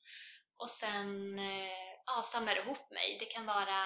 och 0.59 0.69
sen 0.69 1.39
eh, 1.39 1.93
ja, 2.05 2.21
samlar 2.21 2.55
ihop 2.55 2.91
mig. 2.91 3.17
Det 3.19 3.25
kan 3.25 3.45
vara 3.45 3.81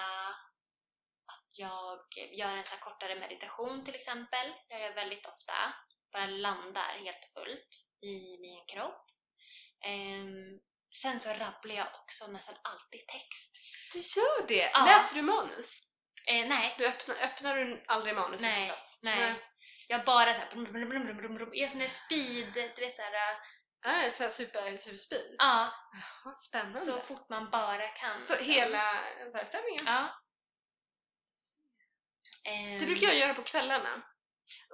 att 1.32 1.58
jag 1.58 1.98
gör 2.38 2.56
en 2.56 2.64
så 2.64 2.76
kortare 2.76 3.20
meditation 3.20 3.84
till 3.84 3.94
exempel. 3.94 4.52
Jag 4.68 4.80
gör 4.80 4.94
väldigt 4.94 5.26
ofta. 5.26 5.54
Bara 6.12 6.26
landar 6.26 6.98
helt 7.04 7.24
och 7.24 7.42
fullt 7.42 7.68
i 8.02 8.38
min 8.40 8.64
kropp. 8.66 9.06
Ehm, 9.84 10.60
sen 11.02 11.20
så 11.20 11.28
rabblar 11.28 11.74
jag 11.74 11.86
också 12.02 12.26
nästan 12.26 12.54
alltid 12.62 13.06
text. 13.06 13.52
Du 13.92 13.98
gör 13.98 14.46
det? 14.48 14.70
Ja. 14.72 14.84
Läser 14.86 15.16
du 15.16 15.22
manus? 15.22 15.90
Eh, 16.26 16.48
nej, 16.48 16.74
Du 16.78 16.86
öppnar, 16.86 17.16
öppnar 17.16 17.56
du 17.56 17.84
aldrig 17.88 18.14
manus 18.14 18.40
Nej, 18.42 18.66
plats? 18.68 19.00
nej. 19.02 19.34
jag 19.88 20.04
bara 20.04 20.34
såhär. 20.34 20.48
Jag 21.52 21.64
är 21.64 21.68
sån 21.68 21.80
där 21.80 21.88
speed, 21.88 22.52
du 22.54 22.84
vet 22.84 22.96
såhär, 22.96 23.36
Nej, 23.84 24.10
så 24.10 24.22
här 24.22 24.30
super, 24.30 24.76
super 24.76 24.96
speed. 24.96 25.34
ja, 25.38 25.72
Jaha, 25.92 26.34
spännande. 26.34 26.80
så 26.80 26.96
fort 26.98 27.28
man 27.28 27.50
bara 27.50 27.88
kan. 27.88 28.26
För 28.26 28.36
hela 28.36 29.00
föreställningen? 29.32 29.84
Ja. 29.86 30.20
Ehm, 32.46 32.78
Det 32.78 32.86
brukar 32.86 33.06
jag 33.06 33.16
göra 33.18 33.34
på 33.34 33.42
kvällarna. 33.42 34.02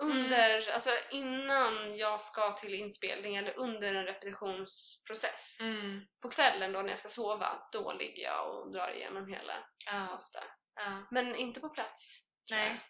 Under, 0.00 0.70
alltså 0.72 0.90
innan 1.10 1.96
jag 1.96 2.20
ska 2.20 2.52
till 2.52 2.74
inspelning 2.74 3.36
eller 3.36 3.58
under 3.58 3.94
en 3.94 4.04
repetitionsprocess. 4.04 5.60
Mm, 5.60 6.00
På 6.22 6.28
kvällen 6.30 6.72
då 6.72 6.82
när 6.82 6.88
jag 6.88 6.98
ska 6.98 7.08
sova, 7.08 7.68
då 7.72 7.92
ligger 7.92 8.22
jag 8.22 8.48
och 8.54 8.72
drar 8.72 8.90
igenom 8.90 9.26
hela 9.28 9.52
ja, 9.90 10.18
ofta. 10.22 10.44
ja. 10.74 11.06
Men 11.10 11.34
inte 11.36 11.60
på 11.60 11.68
plats. 11.68 12.20
Nej. 12.50 12.80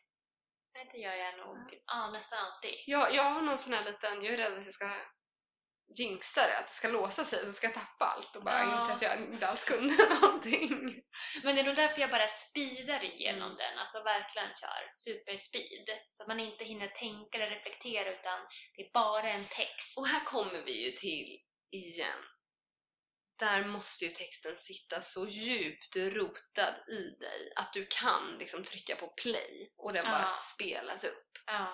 Nej, 0.74 0.88
det 0.92 0.98
gör 0.98 1.14
jag 1.14 1.38
nog 1.38 1.80
ja, 1.86 2.10
nästan 2.10 2.38
alltid. 2.38 2.74
Jag, 2.86 3.14
jag 3.14 3.22
har 3.22 3.42
någon 3.42 3.58
sån 3.58 3.72
här 3.74 3.84
liten, 3.84 4.22
jag 4.24 4.34
är 4.34 4.38
rädd 4.38 4.52
att 4.58 4.64
jag 4.64 4.72
ska 4.74 4.86
jinxa 5.98 6.40
det, 6.46 6.58
att 6.58 6.66
det 6.66 6.72
ska 6.74 6.88
låsa 6.88 7.24
sig 7.24 7.38
och 7.40 7.46
så 7.46 7.52
ska 7.52 7.66
jag 7.66 7.74
tappa 7.74 8.04
allt 8.04 8.36
och 8.36 8.44
bara 8.44 8.58
Ja. 8.64 8.74
inse 8.80 8.94
att 8.94 9.02
jag 9.02 9.20
inte 9.32 9.46
alls 9.46 9.64
kunde 9.64 9.94
någonting. 10.20 11.02
Men 11.42 11.54
det 11.54 11.60
är 11.60 11.64
nog 11.64 11.76
därför 11.76 12.00
jag 12.00 12.10
bara 12.10 12.28
speedar 12.28 13.04
igenom 13.04 13.42
Mm. 13.42 13.56
den, 13.56 13.78
alltså 13.78 14.02
verkligen 14.02 14.48
kör 14.54 14.90
superspeed. 14.92 15.88
Så 16.12 16.22
att 16.22 16.28
man 16.28 16.40
inte 16.40 16.64
hinner 16.64 16.88
tänka 16.88 17.38
eller 17.38 17.50
reflektera 17.56 18.12
utan 18.12 18.38
det 18.76 18.82
är 18.82 18.92
bara 18.92 19.30
en 19.30 19.44
text. 19.44 19.98
Och 19.98 20.06
här 20.06 20.24
kommer 20.24 20.62
vi 20.64 20.84
ju 20.86 20.90
till 20.92 21.38
igen. 21.70 22.18
Där 23.38 23.64
måste 23.64 24.04
ju 24.04 24.10
texten 24.10 24.56
sitta 24.56 25.00
så 25.00 25.26
djupt 25.26 25.96
rotad 25.96 26.74
i 26.88 27.16
dig 27.20 27.52
att 27.56 27.72
du 27.72 27.86
kan 27.90 28.32
liksom 28.38 28.64
trycka 28.64 28.96
på 28.96 29.06
play 29.06 29.72
och 29.76 29.92
den 29.92 30.04
bara 30.04 30.20
Ja. 30.22 30.26
spelas 30.26 31.04
upp. 31.04 31.28
Ja. 31.46 31.66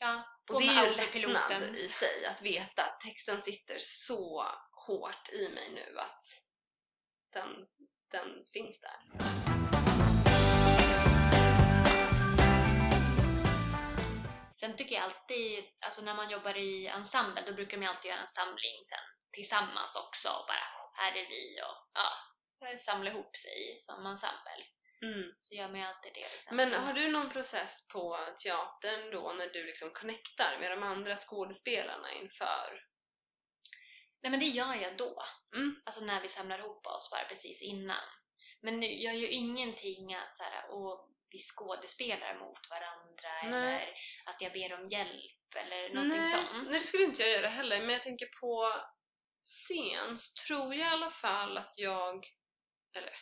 Ja, 0.00 0.24
Och 0.50 0.60
det 0.60 0.66
är 0.66 0.88
ju 0.88 1.32
lättnad 1.32 1.76
i 1.76 1.88
sig 1.88 2.26
att 2.26 2.42
veta 2.42 2.82
att 2.82 3.00
texten 3.00 3.40
sitter 3.40 3.76
så 3.78 4.44
hårt 4.86 5.28
i 5.32 5.48
mig 5.48 5.72
nu 5.74 5.98
att 5.98 6.22
den, 7.32 7.48
den 8.10 8.44
finns 8.52 8.80
där. 8.80 9.32
Sen 14.60 14.76
tycker 14.76 14.94
jag 14.94 15.04
alltid, 15.04 15.64
alltså 15.86 16.02
när 16.02 16.14
man 16.14 16.30
jobbar 16.30 16.56
i 16.56 16.86
ensemble, 16.86 17.42
då 17.46 17.52
brukar 17.52 17.78
man 17.78 17.88
alltid 17.88 18.10
göra 18.10 18.20
en 18.20 18.28
samling 18.28 18.84
sen 18.84 19.06
tillsammans 19.32 19.96
också 19.96 20.28
bara 20.48 20.66
här 20.94 21.12
är 21.12 21.28
vi 21.28 21.62
och 21.62 21.78
ja, 21.94 22.78
samla 22.78 23.10
ihop 23.10 23.36
sig 23.36 23.76
som 23.80 24.06
ensemble. 24.06 24.64
Mm. 25.02 25.34
Så 25.38 25.54
gör 25.54 25.68
man 25.68 25.80
ju 25.80 25.86
alltid 25.86 26.12
det. 26.14 26.32
Liksom. 26.32 26.56
Men 26.56 26.72
har 26.72 26.92
du 26.92 27.12
någon 27.12 27.30
process 27.30 27.88
på 27.88 28.18
teatern 28.44 29.10
då 29.10 29.32
när 29.38 29.46
du 29.46 29.64
liksom 29.64 29.90
connectar 29.90 30.58
med 30.60 30.70
de 30.70 30.82
andra 30.82 31.16
skådespelarna 31.16 32.12
inför? 32.12 32.82
Nej 34.22 34.30
men 34.30 34.40
det 34.40 34.46
gör 34.46 34.74
jag 34.74 34.96
då. 34.96 35.22
Mm. 35.56 35.82
Alltså 35.84 36.04
när 36.04 36.22
vi 36.22 36.28
samlar 36.28 36.58
ihop 36.58 36.86
oss 36.86 37.10
bara 37.10 37.24
precis 37.24 37.62
innan. 37.62 38.08
Men 38.60 38.80
nu, 38.80 38.86
jag 38.86 39.14
gör 39.14 39.20
ju 39.20 39.28
ingenting 39.28 40.14
att 40.14 40.36
så 40.36 40.42
här, 40.42 40.70
och 40.70 41.08
vi 41.30 41.38
skådespelar 41.38 42.38
mot 42.38 42.70
varandra 42.70 43.58
Nej. 43.58 43.74
eller 43.74 43.94
att 44.24 44.40
jag 44.40 44.52
ber 44.52 44.80
om 44.80 44.88
hjälp 44.88 45.56
eller 45.56 45.94
någonting 45.94 46.18
Nej, 46.18 46.32
sånt. 46.32 46.48
nej, 46.52 46.72
det 46.72 46.78
skulle 46.78 47.04
inte 47.04 47.22
jag 47.22 47.30
göra 47.30 47.48
heller, 47.48 47.80
men 47.80 47.90
jag 47.90 48.02
tänker 48.02 48.26
på 48.40 48.72
scen 49.40 50.18
så 50.18 50.42
tror 50.46 50.74
jag 50.74 50.88
i 50.88 50.92
alla 50.92 51.10
fall 51.10 51.58
att 51.58 51.74
jag, 51.76 52.26
eller 52.96 53.12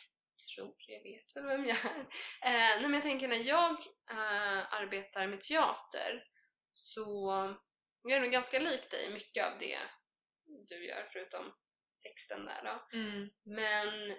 tror, 0.55 0.75
jag 0.87 1.03
vet 1.03 1.35
väl 1.35 1.45
vem 1.45 1.65
jag 1.65 1.77
är. 1.85 1.99
Eh, 2.45 2.79
nej 2.79 2.81
men 2.81 2.93
jag 2.93 3.03
tänker 3.03 3.27
när 3.27 3.47
jag 3.47 3.71
eh, 4.11 4.73
arbetar 4.73 5.27
med 5.27 5.41
teater 5.41 6.23
så 6.71 7.31
jag 8.03 8.17
är 8.17 8.19
nog 8.19 8.31
ganska 8.31 8.59
lik 8.59 8.91
dig 8.91 9.05
i 9.05 9.13
mycket 9.13 9.45
av 9.45 9.59
det 9.59 9.79
du 10.67 10.87
gör 10.87 11.09
förutom 11.13 11.53
texten 12.03 12.45
där 12.45 12.63
då. 12.63 12.97
Mm. 12.97 13.29
Men 13.45 14.17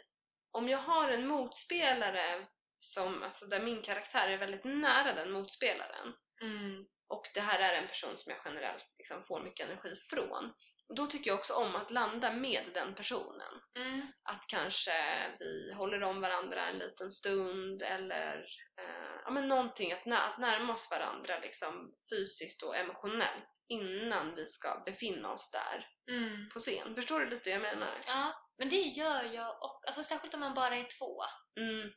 om 0.51 0.69
jag 0.69 0.79
har 0.79 1.09
en 1.09 1.27
motspelare 1.27 2.47
som, 2.79 3.23
alltså 3.23 3.47
där 3.47 3.65
min 3.65 3.83
karaktär 3.83 4.29
är 4.29 4.39
väldigt 4.39 4.65
nära 4.65 5.13
den 5.13 5.33
motspelaren 5.33 6.15
Mm. 6.43 6.87
och 7.09 7.23
det 7.35 7.41
här 7.41 7.61
är 7.61 7.83
en 7.83 7.89
person 7.89 8.17
som 8.17 8.33
jag 8.33 8.41
generellt 8.45 8.95
liksom 8.99 9.25
får 9.25 9.43
mycket 9.43 9.67
energi 9.67 9.95
från. 10.11 10.53
Då 10.97 11.07
tycker 11.07 11.31
jag 11.31 11.39
också 11.39 11.55
om 11.55 11.77
att 11.77 11.91
landa 11.91 12.33
med 12.33 12.65
den 12.75 12.95
personen. 12.95 13.53
Mm. 13.79 14.07
Att 14.25 14.45
kanske 14.49 14.93
vi 15.39 15.73
håller 15.73 16.03
om 16.03 16.21
varandra 16.21 16.67
en 16.69 16.79
liten 16.79 17.13
stund 17.13 17.83
eller 17.83 18.37
eh, 18.81 19.21
ja, 19.25 19.31
men 19.31 19.49
någonting 19.49 19.93
att, 19.93 20.07
nä- 20.07 20.23
att 20.23 20.39
närma 20.39 20.73
oss 20.73 20.91
varandra 20.91 21.39
liksom 21.39 21.95
fysiskt 22.11 22.63
och 22.63 22.77
emotionellt 22.77 23.49
innan 23.69 24.35
vi 24.35 24.47
ska 24.47 24.83
befinna 24.87 25.33
oss 25.33 25.51
där 25.51 25.87
Mm. 26.11 26.49
på 26.53 26.59
scen. 26.59 26.95
Förstår 26.95 27.21
du 27.21 27.27
lite 27.27 27.51
vad 27.51 27.55
jag 27.55 27.75
menar? 27.75 27.95
Ja, 28.07 28.35
men 28.59 28.69
det 28.69 28.81
gör 28.81 29.25
jag 29.25 29.63
och, 29.63 29.83
alltså 29.87 30.03
särskilt 30.03 30.35
om 30.35 30.41
man 30.41 30.55
bara 30.55 30.77
är 30.77 30.87
två. 30.99 31.23
Mm, 31.61 31.91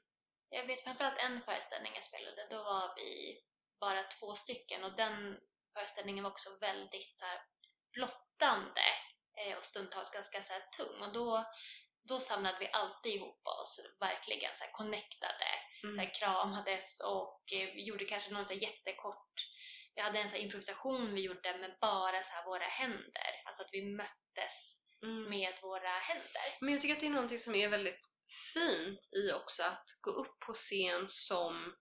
Jag 0.49 0.67
vet 0.67 0.84
framförallt 0.84 1.17
en 1.17 1.41
föreställning 1.41 1.91
jag 1.95 2.03
spelade, 2.03 2.47
då 2.49 2.58
var 2.58 2.95
vi 2.95 3.38
bara 3.79 4.03
två 4.03 4.34
stycken 4.34 4.84
och 4.84 4.95
den 4.95 5.38
föreställningen 5.73 6.23
var 6.23 6.31
också 6.31 6.49
väldigt 6.62 7.17
så 7.19 7.25
här, 7.25 7.39
blottande 7.93 8.24
eh, 8.41 9.57
och 9.57 9.63
stundtals 9.63 10.11
ganska 10.11 10.43
så 10.43 10.53
tung 10.77 11.01
och 11.01 11.13
då, 11.13 11.45
då 12.09 12.19
samlade 12.19 12.57
vi 12.59 12.69
alltid 12.73 13.15
ihop 13.15 13.47
oss, 13.47 13.79
verkligen 13.99 14.51
så 14.57 14.63
här, 14.63 14.71
connectade, 14.71 15.49
mm, 15.83 15.95
så 15.95 16.01
här, 16.01 16.13
kramades 16.19 16.99
och 16.99 17.43
eh, 17.53 17.75
vi 17.75 17.83
gjorde 17.83 18.05
kanske 18.05 18.33
någon 18.33 18.45
så 18.45 18.53
här, 18.53 18.61
jättekort 18.61 19.35
jag 19.95 20.03
hade 20.03 20.19
en 20.19 20.29
så 20.29 20.35
improvisation 20.35 21.13
vi 21.15 21.21
gjorde 21.21 21.57
med 21.57 21.77
bara 21.81 22.23
så 22.23 22.33
våra 22.45 22.65
händer, 22.65 23.31
alltså 23.45 23.63
att 23.63 23.69
vi 23.71 23.81
möttes 23.81 24.55
mm. 25.03 25.29
med 25.29 25.53
våra 25.61 25.89
händer. 25.89 26.47
Men 26.59 26.69
jag 26.69 26.81
tycker 26.81 26.95
att 26.95 26.99
det 26.99 27.05
är 27.05 27.09
någonting 27.09 27.39
som 27.39 27.55
är 27.55 27.69
väldigt 27.69 28.05
fint 28.53 28.99
i 29.15 29.31
också 29.31 29.63
att 29.63 29.85
gå 30.01 30.11
upp 30.11 30.39
på 30.39 30.53
scen 30.53 31.05
som 31.07 31.75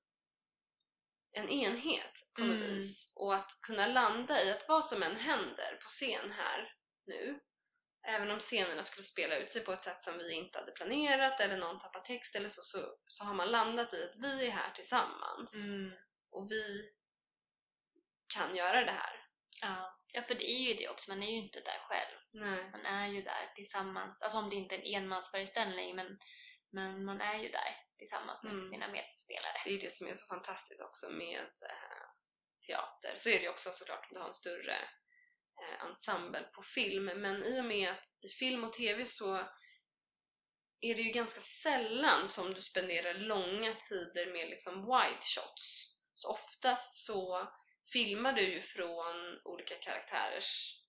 en 1.34 1.48
enhet 1.48 2.30
på 2.34 2.40
något 2.40 2.56
Mm. 2.56 2.74
vis. 2.74 3.12
Och 3.16 3.34
att 3.34 3.58
kunna 3.62 3.86
landa 3.86 4.42
i 4.42 4.50
att 4.52 4.68
vad 4.68 4.84
som 4.84 5.02
än 5.02 5.16
händer 5.16 5.78
på 5.82 5.88
scen 5.88 6.30
här 6.32 6.72
nu, 7.06 7.40
även 8.06 8.30
om 8.30 8.38
scenerna 8.40 8.82
skulle 8.82 9.04
spela 9.04 9.36
ut 9.36 9.50
sig 9.50 9.64
på 9.64 9.72
ett 9.72 9.82
sätt 9.82 10.02
som 10.02 10.18
vi 10.18 10.32
inte 10.32 10.58
hade 10.58 10.72
planerat 10.72 11.40
eller 11.40 11.56
någon 11.56 11.78
tappar 11.78 12.00
text 12.00 12.36
eller 12.36 12.48
så, 12.48 12.62
så, 12.62 12.96
så 13.06 13.24
har 13.24 13.34
man 13.34 13.50
landat 13.50 13.94
i 13.94 14.04
att 14.04 14.16
vi 14.22 14.46
är 14.46 14.50
här 14.50 14.70
tillsammans 14.70 15.54
Mm. 15.54 15.92
och 16.30 16.50
vi 16.50 16.90
kan 18.34 18.56
göra 18.56 18.84
det 18.84 18.92
här. 18.92 19.20
Ja. 19.62 19.98
ja, 20.12 20.22
för 20.22 20.34
det 20.34 20.50
är 20.50 20.68
ju 20.68 20.74
det 20.74 20.88
också, 20.88 21.10
man 21.10 21.22
är 21.22 21.30
ju 21.30 21.38
inte 21.38 21.60
där 21.60 21.78
själv. 21.88 22.18
Nej. 22.32 22.70
Man 22.70 22.86
är 22.86 23.06
ju 23.08 23.22
där 23.22 23.52
tillsammans, 23.54 24.22
alltså 24.22 24.38
om 24.38 24.48
det 24.48 24.56
inte 24.56 24.74
är 24.74 24.78
en 24.78 25.02
enmansföreställning, 25.02 25.96
men, 25.96 26.18
men 26.72 27.04
man 27.04 27.20
är 27.20 27.38
ju 27.38 27.48
där 27.48 27.83
tillsammans 27.98 28.42
med 28.42 28.52
Mm. 28.54 28.70
sina 28.70 28.88
medspelare. 28.88 29.62
Det 29.64 29.70
är 29.70 29.80
det 29.80 29.92
som 29.92 30.06
är 30.06 30.14
så 30.14 30.26
fantastiskt 30.26 30.82
också 30.82 31.10
med 31.10 31.50
eh, 31.70 32.06
teater. 32.66 33.12
Så 33.16 33.28
är 33.28 33.40
det 33.40 33.48
också 33.48 33.70
såklart 33.72 34.06
om 34.10 34.14
du 34.14 34.20
har 34.20 34.28
en 34.28 34.34
större 34.34 34.76
eh, 35.62 35.84
ensemble 35.84 36.42
på 36.54 36.62
film. 36.62 37.04
Men 37.04 37.42
i 37.44 37.60
och 37.60 37.64
med 37.64 37.90
att 37.92 38.04
i 38.20 38.28
film 38.28 38.64
och 38.64 38.72
tv 38.72 39.04
så 39.04 39.36
är 40.80 40.94
det 40.94 41.02
ju 41.02 41.10
ganska 41.10 41.40
sällan 41.40 42.28
som 42.28 42.54
du 42.54 42.60
spenderar 42.60 43.14
långa 43.14 43.74
tider 43.74 44.32
med 44.32 44.48
liksom 44.48 44.74
wide 44.74 45.20
shots. 45.22 45.94
Så 46.14 46.30
oftast 46.30 47.06
så 47.06 47.48
filmar 47.92 48.32
du 48.32 48.42
ju 48.42 48.62
från 48.62 49.40
olika 49.44 49.74
karaktärers 49.74 50.80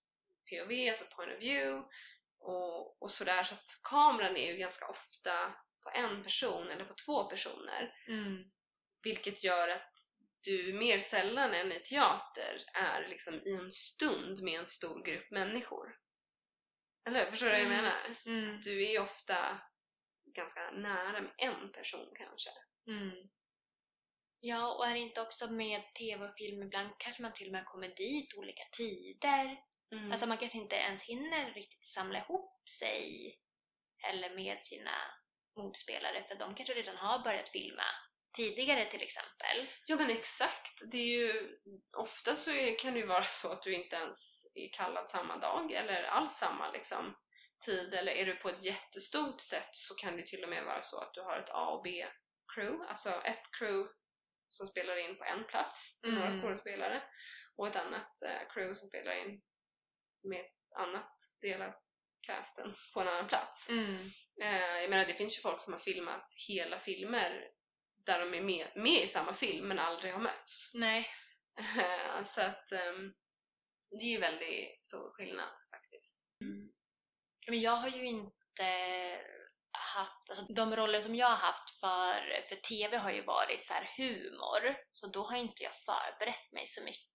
POV, 0.49 0.71
alltså 0.89 1.15
point 1.15 1.33
of 1.33 1.39
view 1.41 1.87
och, 2.39 3.01
och 3.01 3.11
sådär. 3.11 3.43
Så 3.43 3.53
att 3.53 3.79
kameran 3.83 4.37
är 4.37 4.51
ju 4.51 4.57
ganska 4.57 4.87
ofta 4.87 5.53
på 5.85 5.91
en 5.93 6.23
person 6.23 6.69
eller 6.69 6.85
på 6.85 6.93
två 7.05 7.23
personer. 7.23 7.93
Mm. 8.07 8.43
Vilket 9.03 9.43
gör 9.43 9.69
att 9.69 9.91
du 10.43 10.73
mer 10.73 10.99
sällan 10.99 11.53
än 11.53 11.71
i 11.71 11.79
teater 11.79 12.63
är 12.73 13.07
liksom 13.07 13.33
i 13.35 13.55
en 13.55 13.71
stund 13.71 14.43
med 14.43 14.59
en 14.59 14.67
stor 14.67 15.03
grupp 15.03 15.31
människor. 15.31 15.97
Eller? 17.07 17.25
Förstår 17.31 17.45
du 17.47 17.51
vad 17.51 17.61
jag 17.61 17.67
Mm. 17.67 17.81
menar? 17.83 18.15
Mm. 18.25 18.61
Du 18.61 18.91
är 18.91 19.01
ofta 19.01 19.61
ganska 20.25 20.71
nära 20.71 21.21
med 21.21 21.31
en 21.37 21.71
person 21.71 22.07
kanske. 22.17 22.49
Mm. 22.87 23.29
Ja, 24.39 24.75
och 24.75 24.85
är 24.85 24.93
det 24.93 24.99
inte 24.99 25.21
också 25.21 25.51
med 25.51 25.81
tv 25.93 26.25
och 26.25 26.33
film 26.33 26.63
ibland 26.63 26.89
kanske 26.97 27.21
man 27.21 27.33
till 27.33 27.47
och 27.47 27.51
med 27.53 27.65
kommer 27.65 27.95
dit 27.95 28.33
olika 28.37 28.63
tider. 28.77 29.57
Mm. 29.91 30.11
Alltså 30.11 30.27
man 30.27 30.37
kanske 30.37 30.57
inte 30.57 30.75
ens 30.75 31.03
hinner 31.03 31.53
riktigt 31.53 31.85
samla 31.85 32.19
ihop 32.19 32.69
sig 32.69 33.35
eller 34.11 34.35
med 34.35 34.65
sina 34.65 34.91
motspelare 35.55 36.23
för 36.23 36.35
de 36.35 36.55
kanske 36.55 36.73
redan 36.73 36.97
har 36.97 37.19
börjat 37.23 37.49
filma 37.49 37.83
tidigare 38.35 38.85
till 38.85 39.01
exempel. 39.03 39.67
Ja 39.85 39.95
men 39.95 40.09
exakt. 40.09 40.91
Det 40.91 40.97
är 40.97 41.17
ju, 41.17 41.57
ofta 41.97 42.35
så 42.35 42.51
kan 42.79 42.93
det 42.93 42.99
ju 42.99 43.05
vara 43.05 43.23
så 43.23 43.51
att 43.51 43.63
du 43.63 43.73
inte 43.73 43.95
ens 43.95 44.45
är 44.55 44.73
kallad 44.73 45.09
samma 45.09 45.37
dag 45.37 45.71
eller 45.71 46.03
alls 46.03 46.31
samma 46.33 46.71
liksom, 46.71 47.15
tid. 47.65 47.93
Eller 47.93 48.11
är 48.11 48.25
du 48.25 48.35
på 48.35 48.49
ett 48.49 48.65
jättestort 48.65 49.41
sätt 49.41 49.69
så 49.71 49.95
kan 49.95 50.17
det 50.17 50.25
till 50.25 50.43
och 50.43 50.49
med 50.49 50.65
vara 50.65 50.81
så 50.81 50.99
att 50.99 51.13
du 51.13 51.21
har 51.21 51.39
ett 51.39 51.49
A 51.49 51.67
och 51.67 51.83
B-crew. 51.83 52.89
Alltså 52.89 53.09
ett 53.09 53.51
crew 53.59 53.91
som 54.49 54.67
spelar 54.67 54.97
in 54.97 55.17
på 55.17 55.23
en 55.23 55.43
plats 55.43 55.99
med 56.03 56.13
några 56.13 56.27
Mm. 56.27 56.41
skådespelare 56.41 57.03
och 57.55 57.67
ett 57.67 57.75
annat 57.75 58.21
eh, 58.21 58.53
crew 58.53 58.73
som 58.75 58.89
spelar 58.89 59.13
in 59.13 59.41
med 60.23 60.39
ett 60.39 60.77
annat 60.77 61.17
del 61.41 61.61
av 61.61 61.73
casten 62.25 62.75
på 62.93 63.01
en 63.01 63.07
annan 63.07 63.27
plats. 63.27 63.69
Mm. 63.69 64.11
Eh, 64.41 64.81
jag 64.81 64.89
menar 64.89 65.05
det 65.05 65.13
finns 65.13 65.37
ju 65.37 65.41
folk 65.41 65.59
som 65.59 65.73
har 65.73 65.79
filmat 65.79 66.33
hela 66.47 66.79
filmer 66.79 67.47
där 68.05 68.19
de 68.19 68.37
är 68.37 68.41
med, 68.41 68.67
med 68.75 69.03
i 69.03 69.07
samma 69.07 69.33
film 69.33 69.67
men 69.67 69.79
aldrig 69.79 70.13
har 70.13 70.21
mötts. 70.21 70.71
Nej. 70.75 71.07
Så 72.25 72.41
att 72.41 72.71
ehm, 72.71 73.13
det 73.91 74.05
är 74.05 74.11
ju 74.11 74.19
väldigt 74.19 74.85
stor 74.85 75.11
skillnad 75.13 75.49
faktiskt. 75.71 76.25
Men 77.47 77.61
jag 77.61 77.75
har 77.75 77.89
ju 77.89 78.05
inte 78.05 78.69
haft, 79.71 80.29
alltså 80.29 80.45
de 80.53 80.75
roller 80.75 81.01
som 81.01 81.15
jag 81.15 81.27
har 81.27 81.47
haft 81.47 81.79
för, 81.79 82.41
för 82.41 82.55
TV 82.55 82.97
har 82.97 83.11
ju 83.11 83.21
varit 83.21 83.65
så 83.65 83.73
här 83.73 83.89
humor. 83.97 84.77
Så 84.91 85.07
då 85.07 85.23
har 85.23 85.37
inte 85.37 85.63
jag 85.63 85.73
förberett 85.73 86.51
mig 86.51 86.67
så 86.67 86.83
mycket 86.83 87.14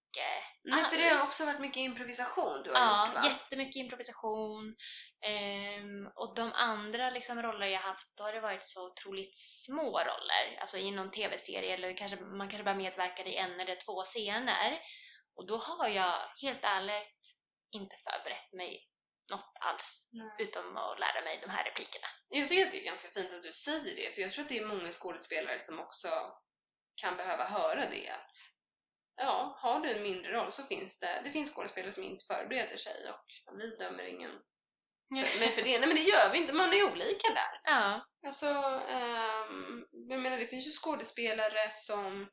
Nej, 0.65 0.85
för 0.85 0.97
det 0.97 1.09
har 1.09 1.23
också 1.23 1.45
varit 1.45 1.61
mycket 1.61 1.77
improvisation 1.77 2.63
du 2.65 2.71
har 2.73 2.79
Ja, 2.81 3.07
gjort 3.07 3.15
va? 3.15 3.25
jättemycket 3.29 3.77
improvisation. 3.77 4.77
Ehm, 5.27 6.07
och 6.15 6.35
de 6.35 6.53
andra 6.53 7.11
liksom, 7.11 7.43
roller 7.43 7.67
jag 7.67 7.81
haft, 7.81 8.17
då 8.17 8.25
har 8.25 8.33
det 8.33 8.41
varit 8.41 8.67
så 8.67 8.87
otroligt 8.87 9.37
små 9.37 9.99
roller. 9.99 10.59
Alltså 10.61 10.79
i 10.79 10.91
någon 10.91 11.11
tv-serie 11.11 11.75
eller 11.75 11.97
kanske, 11.97 12.17
man 12.17 12.49
kanske 12.49 12.65
bara 12.65 12.75
medverkar 12.75 13.29
i 13.29 13.37
en 13.37 13.61
eller 13.61 13.77
två 13.87 14.03
scener. 14.03 14.79
Och 15.37 15.47
då 15.47 15.57
har 15.57 15.89
jag 15.89 16.15
helt 16.43 16.65
ärligt 16.65 17.21
inte 17.73 17.97
förberett 17.97 18.53
mig 18.53 18.87
något 19.31 19.53
alls. 19.61 20.11
Utom 20.39 20.77
att 20.77 20.99
lära 20.99 21.21
mig 21.25 21.41
de 21.43 21.51
här 21.51 21.65
replikerna. 21.65 22.07
Jag 22.29 22.49
tycker 22.49 22.67
att 22.67 22.73
det 22.73 22.81
är 22.83 22.85
ganska 22.85 23.09
fint 23.09 23.33
att 23.33 23.43
du 23.43 23.53
säger 23.53 23.97
det, 23.97 24.15
för 24.15 24.23
jag 24.23 24.31
tror 24.33 24.43
att 24.43 24.49
det 24.49 24.59
är 24.59 24.67
många 24.67 24.93
skådespelare 24.93 25.59
som 25.59 25.79
också 25.81 26.09
kan 27.03 27.17
behöva 27.17 27.45
höra 27.45 27.91
det. 27.91 28.09
Att, 28.09 28.33
ja, 29.21 29.59
har 29.59 29.81
du 29.81 29.91
en 29.97 30.03
mindre 30.03 30.33
roll 30.33 30.51
så 30.51 30.63
finns 30.63 30.99
det, 30.99 31.21
det 31.25 31.31
finns 31.31 31.55
skådespelare 31.55 31.93
som 31.93 32.05
inte 32.05 32.25
förbereder 32.25 32.77
sig 32.77 33.11
och 33.11 33.59
vi 33.59 33.77
dömer 33.77 34.05
ingen 34.05 34.31
men 35.13 35.25
för 35.25 35.63
det, 35.63 35.79
nej 35.79 35.89
men 35.89 35.97
det 35.97 36.03
gör 36.03 36.33
vi 36.33 36.39
inte, 36.39 36.53
man 36.53 36.73
är 36.73 36.93
olika 36.93 37.29
där. 37.29 37.61
Ja. 37.65 38.01
Alltså, 38.27 38.47
ehm, 38.89 39.87
jag 40.09 40.21
menar 40.21 40.39
det 40.39 40.47
finns 40.47 40.67
ju 40.67 40.71
skådespelare 40.71 41.71
som 41.71 42.29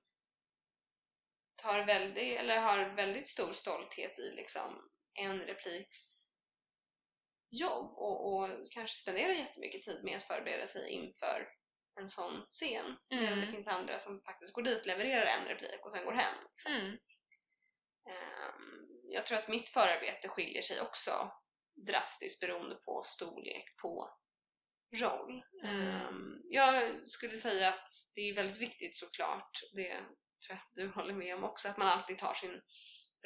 tar 1.55 1.85
väldigt, 1.85 2.39
eller 2.39 2.59
har 2.59 2.95
väldigt 2.95 3.27
stor 3.27 3.53
stolthet 3.53 4.19
i 4.19 4.31
liksom 4.35 4.89
en 5.13 5.39
repliks 5.39 6.27
jobb 7.49 7.93
och, 7.97 8.33
och 8.33 8.49
kanske 8.71 8.97
spenderar 8.97 9.33
jättemycket 9.33 9.81
tid 9.81 10.03
med 10.03 10.17
att 10.17 10.27
förbereda 10.27 10.67
sig 10.67 10.89
inför 10.89 11.47
en 11.97 12.09
sån 12.09 12.45
scen. 12.51 12.97
Mm. 13.11 13.39
det 13.41 13.51
finns 13.51 13.67
andra 13.67 13.99
som 13.99 14.21
faktiskt 14.21 14.53
går 14.53 14.61
dit, 14.63 14.85
levererar 14.85 15.25
en 15.25 15.45
replik 15.45 15.85
och 15.85 15.91
sen 15.91 16.05
går 16.05 16.11
hem. 16.13 16.35
Liksom. 16.51 16.73
Mm. 16.73 16.97
Ehm, 18.09 18.87
Jag 19.09 19.25
tror 19.25 19.37
att 19.37 19.47
mitt 19.47 19.69
förarbete 19.69 20.27
skiljer 20.27 20.61
sig 20.61 20.81
också 20.81 21.11
drastiskt 21.87 22.41
beroende 22.41 22.75
på 22.75 23.01
storlek 23.03 23.75
på 23.81 24.09
roll. 24.95 25.43
Mm. 25.63 25.87
Ehm, 25.87 26.41
Jag 26.49 27.07
skulle 27.09 27.37
säga 27.37 27.69
att 27.69 27.89
det 28.15 28.21
är 28.21 28.35
väldigt 28.35 28.57
viktigt 28.61 28.97
såklart, 28.97 29.51
det 29.75 29.89
tror 29.93 30.49
jag 30.49 30.55
att 30.57 30.71
du 30.75 30.87
håller 30.87 31.13
med 31.13 31.35
om 31.35 31.43
också, 31.43 31.67
att 31.69 31.77
man 31.77 31.87
alltid 31.87 32.17
tar 32.17 32.33
sin 32.33 32.61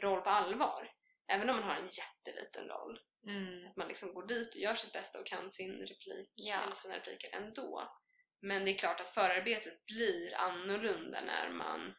roll 0.02 0.22
på 0.22 0.30
allvar. 0.30 0.92
Även 1.28 1.50
om 1.50 1.56
man 1.56 1.66
har 1.66 1.76
en 1.76 1.90
jätteliten 2.02 2.68
roll. 2.68 3.00
Mm. 3.28 3.68
Att 3.68 3.76
man 3.78 3.88
liksom 3.88 4.14
går 4.14 4.28
dit 4.28 4.56
och 4.56 4.62
gör 4.62 4.76
sitt 4.76 4.94
bästa 4.94 5.20
och 5.20 5.26
kan 5.26 5.52
sin 5.52 5.72
replik 5.72 6.30
Ja. 6.34 6.72
sina 6.76 6.96
repliker 6.96 7.36
ändå. 7.36 7.92
Men 8.42 8.66
det 8.66 8.72
är 8.72 8.78
klart 8.78 9.00
att 9.02 9.10
förarbetet 9.10 9.86
blir 9.86 10.36
annorlunda 10.36 11.22
när 11.22 11.50
man 11.50 11.94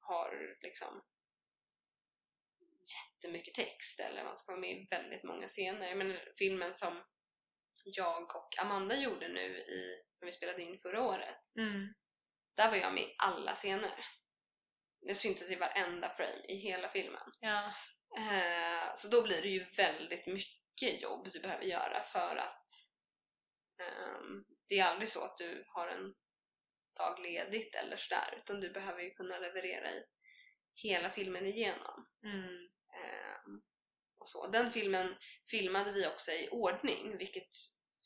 har 0.00 0.56
liksom 0.62 1.02
jättemycket 2.94 3.54
text 3.54 4.00
eller 4.00 4.24
man 4.24 4.36
ska 4.36 4.52
vara 4.52 4.60
med 4.60 4.70
i 4.70 4.86
väldigt 4.90 5.22
många 5.22 5.46
scener. 5.48 5.94
Menar, 5.94 6.32
filmen 6.38 6.74
som 6.74 7.02
jag 7.84 8.36
och 8.36 8.58
Amanda 8.58 8.96
gjorde 8.96 9.28
nu 9.28 9.58
i, 9.58 10.02
som 10.14 10.26
vi 10.26 10.32
spelade 10.32 10.62
in 10.62 10.78
förra 10.82 11.02
året, 11.02 11.56
Mm. 11.56 11.94
där 12.56 12.70
var 12.70 12.76
jag 12.76 12.94
med 12.94 13.02
i 13.02 13.14
alla 13.18 13.54
scener. 13.54 14.04
Det 15.06 15.14
syntes 15.14 15.50
i 15.50 15.56
varenda 15.56 16.08
frame 16.08 16.44
i 16.48 16.54
hela 16.56 16.88
filmen. 16.88 17.32
Ja. 17.40 17.74
Eh, 18.16 18.94
så 18.94 19.08
då 19.08 19.22
blir 19.22 19.42
det 19.42 19.48
ju 19.48 19.64
väldigt 19.76 20.26
mycket 20.26 21.02
jobb 21.02 21.28
du 21.32 21.40
behöver 21.40 21.64
göra 21.64 22.02
för 22.02 22.36
att 22.36 22.70
det 24.68 24.78
är 24.78 24.84
aldrig 24.84 25.08
så 25.08 25.24
att 25.24 25.36
du 25.36 25.64
har 25.66 25.88
en 25.88 26.14
dag 26.96 27.20
ledigt 27.22 27.74
eller 27.74 27.96
sådär 27.96 28.34
utan 28.36 28.60
du 28.60 28.70
behöver 28.70 29.02
ju 29.02 29.10
kunna 29.10 29.38
leverera 29.38 29.90
i 29.90 30.04
hela 30.74 31.10
filmen 31.10 31.46
igenom. 31.46 32.06
Mm. 32.24 32.68
Ehm, 32.96 33.62
och 34.18 34.28
så. 34.28 34.46
Den 34.46 34.72
filmen 34.72 35.16
filmade 35.50 35.92
vi 35.92 36.06
också 36.06 36.30
i 36.30 36.48
ordning 36.50 37.16
vilket 37.18 37.54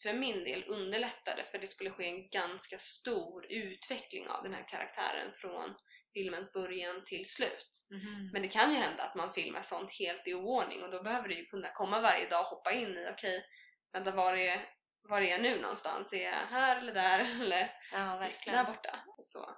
för 0.03 0.15
min 0.15 0.45
del 0.45 0.65
underlättade 0.69 1.45
för 1.51 1.59
det 1.59 1.67
skulle 1.67 1.91
ske 1.91 2.05
en 2.05 2.29
ganska 2.29 2.79
stor 2.79 3.47
utveckling 3.53 4.29
av 4.29 4.45
den 4.45 4.55
här 4.55 4.69
karaktären 4.69 5.35
från 5.35 5.75
filmens 6.15 6.53
början 6.53 7.05
till 7.05 7.25
slut. 7.31 7.87
Mhm. 7.91 8.31
Men 8.33 8.43
det 8.43 8.49
kan 8.49 8.71
ju 8.71 8.77
hända 8.77 9.03
att 9.03 9.15
man 9.15 9.33
filmar 9.33 9.61
sånt 9.61 9.91
helt 9.91 10.29
i 10.29 10.35
oordning 10.35 10.83
och 10.83 10.91
då 10.91 11.03
behöver 11.03 11.29
du 11.29 11.35
ju 11.35 11.45
kunna 11.45 11.69
komma 11.69 12.01
varje 12.01 12.29
dag 12.29 12.41
och 12.41 12.47
hoppa 12.47 12.73
in 12.73 12.99
i 12.99 13.09
okej, 13.11 13.45
vänta 13.93 14.11
var 14.11 14.37
är, 14.37 14.74
var 15.09 15.21
är 15.21 15.31
jag 15.31 15.43
nu 15.43 15.61
någonstans? 15.61 16.12
Är 16.12 16.25
jag 16.25 16.33
här 16.33 16.77
eller 16.77 16.95
där 16.95 17.19
eller 17.40 17.71
Ja, 17.93 18.17
verkligen. 18.21 18.59
där 18.64 18.73
borta? 18.73 18.99
Och 19.19 19.27
så. 19.27 19.51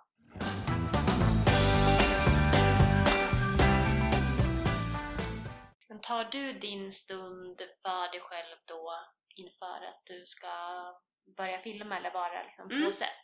Men 5.89 6.01
tar 6.01 6.25
du 6.25 6.53
din 6.53 6.93
stund 6.93 7.59
för 7.83 8.13
dig 8.13 8.21
själv 8.21 8.57
då 8.65 8.93
inför 9.37 9.85
att 9.87 10.03
du 10.07 10.23
ska 10.27 10.49
börja 11.37 11.59
filma 11.59 11.97
eller 11.97 12.11
vara 12.13 12.43
liksom 12.43 12.71
Mm. 12.71 12.85
på 12.85 12.91
set? 12.93 13.23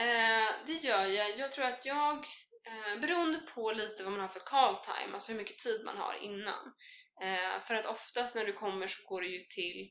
Eh, 0.00 0.54
det 0.66 0.72
gör 0.72 1.04
jag. 1.06 1.38
Jag 1.38 1.52
tror 1.52 1.64
att 1.66 1.84
jag, 1.86 2.16
eh, 2.66 3.00
beroende 3.00 3.38
på 3.38 3.72
lite 3.72 4.02
vad 4.02 4.12
man 4.12 4.20
har 4.20 4.28
för 4.28 4.40
call 4.40 4.76
time, 4.76 5.14
alltså 5.14 5.32
hur 5.32 5.38
mycket 5.38 5.58
tid 5.58 5.84
man 5.84 5.96
har 5.96 6.14
innan. 6.14 6.74
Eh, 7.22 7.60
för 7.62 7.74
att 7.74 7.86
oftast 7.86 8.34
när 8.34 8.44
du 8.44 8.52
kommer 8.52 8.86
så 8.86 9.08
går 9.08 9.20
du 9.20 9.34
ju 9.34 9.40
till 9.42 9.90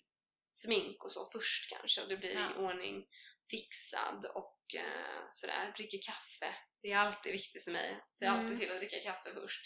smink 0.54 1.04
och 1.04 1.12
så 1.12 1.26
först 1.26 1.70
kanske 1.70 2.02
och 2.02 2.10
du 2.10 2.18
blir 2.18 2.34
Ja. 2.36 2.50
i 2.52 2.58
ordning 2.66 3.06
fixad 3.50 4.26
och 4.26 4.60
eh, 4.76 5.28
sådär, 5.32 5.74
dricker 5.78 6.00
kaffe. 6.06 6.56
Det 6.82 6.92
är 6.92 6.98
alltid 6.98 7.32
viktigt 7.32 7.64
för 7.64 7.72
mig. 7.72 8.04
Så 8.12 8.26
jag 8.26 8.34
Mm. 8.34 8.46
alltid 8.46 8.60
till 8.60 8.72
att 8.72 8.80
dricka 8.80 9.00
kaffe 9.00 9.34
först. 9.34 9.66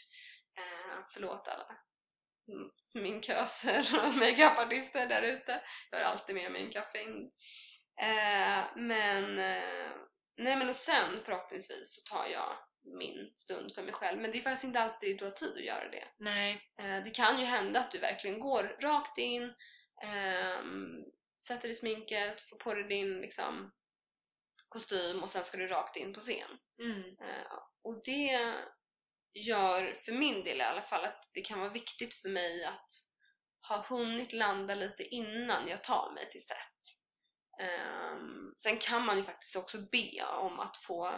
Eh, 0.58 1.06
förlåt 1.14 1.48
alla 1.48 1.78
sminköser 2.80 3.80
och 4.06 4.14
makeupartister 4.14 5.08
där 5.08 5.22
ute. 5.22 5.62
Jag 5.92 5.98
har 6.00 6.06
alltid 6.06 6.36
med 6.36 6.52
mig 6.52 6.62
en 6.62 6.72
kaffe 6.72 7.02
in. 7.04 7.32
Eh, 8.02 8.66
men, 8.76 9.38
eh, 9.40 9.92
nej 10.38 10.56
men 10.56 10.70
och 10.70 10.76
sen 10.76 11.24
förhoppningsvis 11.24 11.96
så 11.96 12.16
tar 12.16 12.26
jag 12.28 12.58
min 13.00 13.32
stund 13.36 13.72
för 13.76 13.84
mig 13.84 13.94
själv. 13.94 14.22
Men 14.22 14.32
det 14.32 14.38
är 14.38 14.42
faktiskt 14.42 14.64
inte 14.64 14.80
alltid 14.80 15.18
du 15.20 15.26
har 15.26 15.32
tid 15.32 15.54
att 15.58 15.64
göra 15.66 15.90
det. 15.90 16.08
Nej. 16.20 16.62
Eh, 16.80 17.04
det 17.04 17.10
kan 17.16 17.40
ju 17.40 17.46
hända 17.46 17.80
att 17.80 17.92
du 17.92 18.00
verkligen 18.00 18.40
går 18.40 18.64
rakt 18.82 19.18
in, 19.18 19.54
ehm, 20.04 21.04
sätter 21.44 21.68
dig 21.68 21.76
sminket, 21.76 22.44
får 22.44 22.58
på 22.58 22.74
dig 22.74 22.84
din 22.84 23.22
liksom, 23.22 23.72
kostym 24.70 25.24
och 25.24 25.30
sen 25.30 25.44
ska 25.44 25.58
du 25.58 25.68
rakt 25.68 25.96
in 25.96 26.14
på 26.14 26.20
scen. 26.20 26.50
Mm. 26.82 27.04
Eh, 27.22 27.58
och 27.84 28.02
det 28.04 28.56
gör 29.34 29.94
för 29.94 30.12
min 30.12 30.44
del 30.44 30.58
i 30.58 30.64
alla 30.64 30.82
fall 30.82 31.06
att 31.06 31.32
det 31.34 31.42
kan 31.42 31.60
vara 31.60 31.70
viktigt 31.70 32.16
för 32.16 32.30
mig 32.30 32.66
att 32.66 32.92
ha 33.68 33.82
hunnit 33.82 34.34
landa 34.34 34.76
lite 34.76 35.04
innan 35.04 35.68
jag 35.68 35.84
tar 35.84 36.12
mig 36.14 36.30
till 36.30 36.46
set. 36.46 36.98
Ehm, 37.60 38.54
sen 38.58 38.78
kan 38.78 39.06
man 39.06 39.18
ju 39.18 39.24
faktiskt 39.24 39.56
också 39.56 39.78
be 39.92 40.26
om 40.26 40.60
att 40.60 40.78
få 40.78 41.14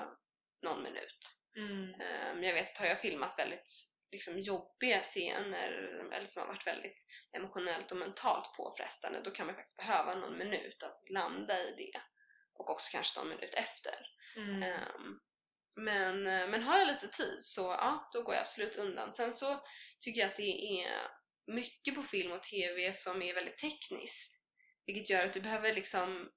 någon 0.61 0.83
minut. 0.83 1.41
Mm. 1.57 1.93
Ehm, 2.01 2.43
jag 2.43 2.53
vet 2.53 2.71
att 2.71 2.77
har 2.77 2.85
jag 2.85 3.01
filmat 3.01 3.39
väldigt 3.39 3.98
liksom, 4.11 4.39
jobbiga 4.39 4.99
scener 4.99 5.71
eller 6.13 6.25
som 6.25 6.41
har 6.41 6.47
varit 6.47 6.67
väldigt 6.67 7.05
emotionellt 7.31 7.91
och 7.91 7.97
mentalt 7.97 8.53
påfrestande 8.57 9.21
då 9.23 9.31
kan 9.31 9.45
man 9.45 9.55
faktiskt 9.55 9.77
behöva 9.77 10.15
någon 10.15 10.37
minut 10.37 10.83
att 10.83 11.09
landa 11.09 11.59
i 11.59 11.75
det. 11.77 12.01
Och 12.53 12.69
också 12.69 12.91
kanske 12.91 13.19
någon 13.19 13.29
minut 13.29 13.53
efter. 13.53 13.95
Mm. 14.35 14.63
Ehm, 14.63 15.19
men, 15.75 16.23
men 16.23 16.63
har 16.63 16.77
jag 16.77 16.87
lite 16.87 17.07
tid 17.07 17.37
så 17.39 17.61
ja, 17.61 18.09
då 18.13 18.23
går 18.23 18.35
jag 18.35 18.41
absolut 18.41 18.75
undan. 18.75 19.11
Sen 19.13 19.33
så 19.33 19.63
tycker 19.99 20.21
jag 20.21 20.29
att 20.29 20.35
det 20.35 20.81
är 20.81 20.87
mycket 21.47 21.95
på 21.95 22.03
film 22.03 22.31
och 22.31 22.43
TV 22.43 22.93
som 22.93 23.21
är 23.21 23.33
väldigt 23.33 23.57
tekniskt. 23.57 24.43
Vilket 24.85 25.09
gör 25.09 25.25
att 25.25 25.33
du 25.33 25.41
behöver 25.41 25.73
liksom 25.73 26.29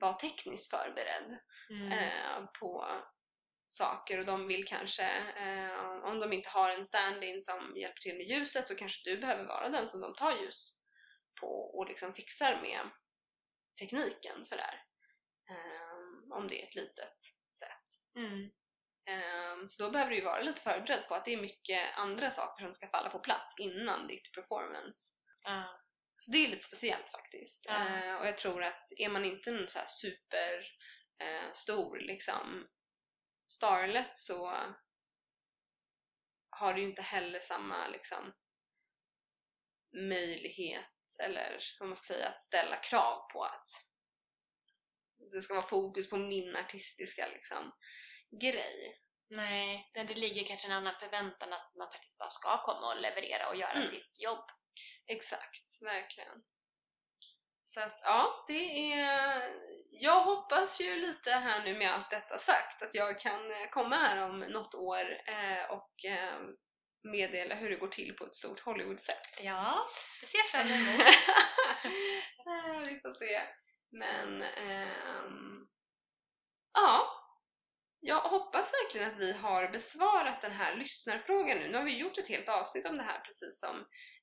vara 0.00 0.12
tekniskt 0.12 0.70
förberedd 0.70 1.38
Mm. 1.70 1.92
eh, 1.92 2.46
på 2.60 2.86
saker 3.68 4.18
och 4.18 4.26
de 4.26 4.46
vill 4.48 4.64
kanske, 4.64 5.04
eh, 5.36 6.04
om 6.04 6.20
de 6.20 6.32
inte 6.32 6.48
har 6.48 6.70
en 6.70 6.86
stand-in 6.86 7.40
som 7.40 7.76
hjälper 7.76 8.00
till 8.00 8.16
med 8.16 8.26
ljuset 8.26 8.66
så 8.66 8.74
kanske 8.74 9.10
du 9.10 9.16
behöver 9.16 9.44
vara 9.44 9.68
den 9.68 9.86
som 9.86 10.00
de 10.00 10.14
tar 10.14 10.36
ljus 10.40 10.80
på 11.40 11.46
och 11.78 11.86
liksom 11.88 12.14
fixar 12.14 12.60
med 12.62 12.90
tekniken 13.80 14.44
sådär. 14.44 14.82
Eh, 15.50 16.36
om 16.36 16.48
det 16.48 16.62
är 16.62 16.66
ett 16.66 16.74
litet 16.74 17.16
set. 17.58 18.16
Mm. 18.16 18.50
Ehm, 19.08 19.68
Så 19.68 19.82
då 19.82 19.90
behöver 19.90 20.10
du 20.10 20.16
ju 20.16 20.24
vara 20.24 20.40
lite 20.42 20.62
förberedd 20.62 21.08
på 21.08 21.14
att 21.14 21.24
det 21.24 21.32
är 21.32 21.40
mycket 21.40 21.98
andra 21.98 22.30
saker 22.30 22.64
som 22.64 22.74
ska 22.74 22.88
falla 22.88 23.10
på 23.10 23.18
plats 23.18 23.60
innan 23.60 24.06
ditt 24.08 24.32
performance. 24.34 25.14
Ja. 25.44 25.80
Så 26.16 26.32
det 26.32 26.38
är 26.44 26.48
lite 26.48 26.64
speciellt 26.64 27.10
faktiskt. 27.10 27.68
Eh, 27.68 28.14
Och 28.14 28.26
jag 28.26 28.38
tror 28.38 28.62
att 28.62 28.92
är 28.96 29.08
man 29.08 29.24
inte 29.24 29.50
en 29.50 29.68
så 29.68 29.78
här 29.78 29.86
super 29.86 30.66
eh, 31.20 31.52
stor 31.52 31.98
liksom 31.98 32.66
starlet 33.50 34.16
så 34.16 34.64
har 36.50 36.74
du 36.74 36.82
inte 36.82 37.02
heller 37.02 37.38
samma 37.38 37.88
liksom 37.88 38.32
möjlighet 40.08 40.90
eller 41.22 41.60
vad 41.78 41.88
man 41.88 41.96
ska 41.96 42.14
säga 42.14 42.28
att 42.28 42.42
ställa 42.42 42.76
krav 42.76 43.20
på 43.32 43.44
att 43.44 43.68
det 45.32 45.40
ska 45.40 45.54
vara 45.54 45.66
fokus 45.66 46.10
på 46.10 46.16
min 46.16 46.56
artistiska 46.56 47.26
liksom 47.26 47.72
grej. 48.40 49.04
Nej, 49.30 49.88
det 49.94 50.14
ligger 50.14 50.44
kanske 50.44 50.66
en 50.66 50.72
annan 50.72 50.94
förväntan 51.00 51.52
att 51.52 51.74
man 51.78 51.90
faktiskt 51.92 52.18
bara 52.18 52.28
ska 52.28 52.62
komma 52.62 52.86
och 52.86 53.00
leverera 53.00 53.48
och 53.48 53.56
göra 53.56 53.72
Mm. 53.72 53.84
sitt 53.84 54.20
jobb. 54.20 54.44
Exakt, 55.06 55.82
verkligen. 55.82 56.42
Så 57.68 57.80
att 57.80 58.00
ja, 58.02 58.44
det 58.46 58.92
är... 58.92 59.42
Jag 59.90 60.22
hoppas 60.22 60.80
ju 60.80 60.96
lite 60.96 61.30
här 61.30 61.64
nu 61.64 61.78
med 61.78 61.92
allt 61.92 62.10
detta 62.10 62.38
sagt 62.38 62.82
att 62.82 62.94
jag 62.94 63.20
kan 63.20 63.50
eh, 63.50 63.68
komma 63.70 63.96
här 63.96 64.30
om 64.30 64.40
något 64.40 64.74
år 64.74 65.18
eh, 65.26 65.70
och 65.70 66.04
eh, 66.04 66.40
meddela 67.02 67.54
hur 67.54 67.70
det 67.70 67.76
går 67.76 67.88
till 67.88 68.16
på 68.16 68.24
ett 68.24 68.34
stort 68.34 68.60
Hollywood-set. 68.60 69.40
Ja, 69.42 69.86
det 70.20 70.26
ser 70.26 70.38
jag 70.38 70.46
fram 70.46 70.66
emot. 70.66 71.06
Vi 72.88 73.00
får 73.00 73.12
se. 73.12 73.40
Men 73.90 74.42
ehm, 74.42 75.66
ja, 76.72 77.18
jag 78.00 78.20
hoppas 78.20 78.72
verkligen 78.72 79.08
att 79.08 79.18
vi 79.18 79.32
har 79.32 79.68
besvarat 79.68 80.40
den 80.40 80.52
här 80.52 80.76
lyssnarfrågan 80.76 81.58
nu. 81.58 81.68
Nu 81.68 81.78
har 81.78 81.84
vi 81.84 81.98
gjort 81.98 82.18
ett 82.18 82.28
helt 82.28 82.48
avsnitt 82.48 82.86
om 82.86 82.98
det 82.98 83.04
här 83.04 83.20
precis 83.20 83.60
som 83.60 83.76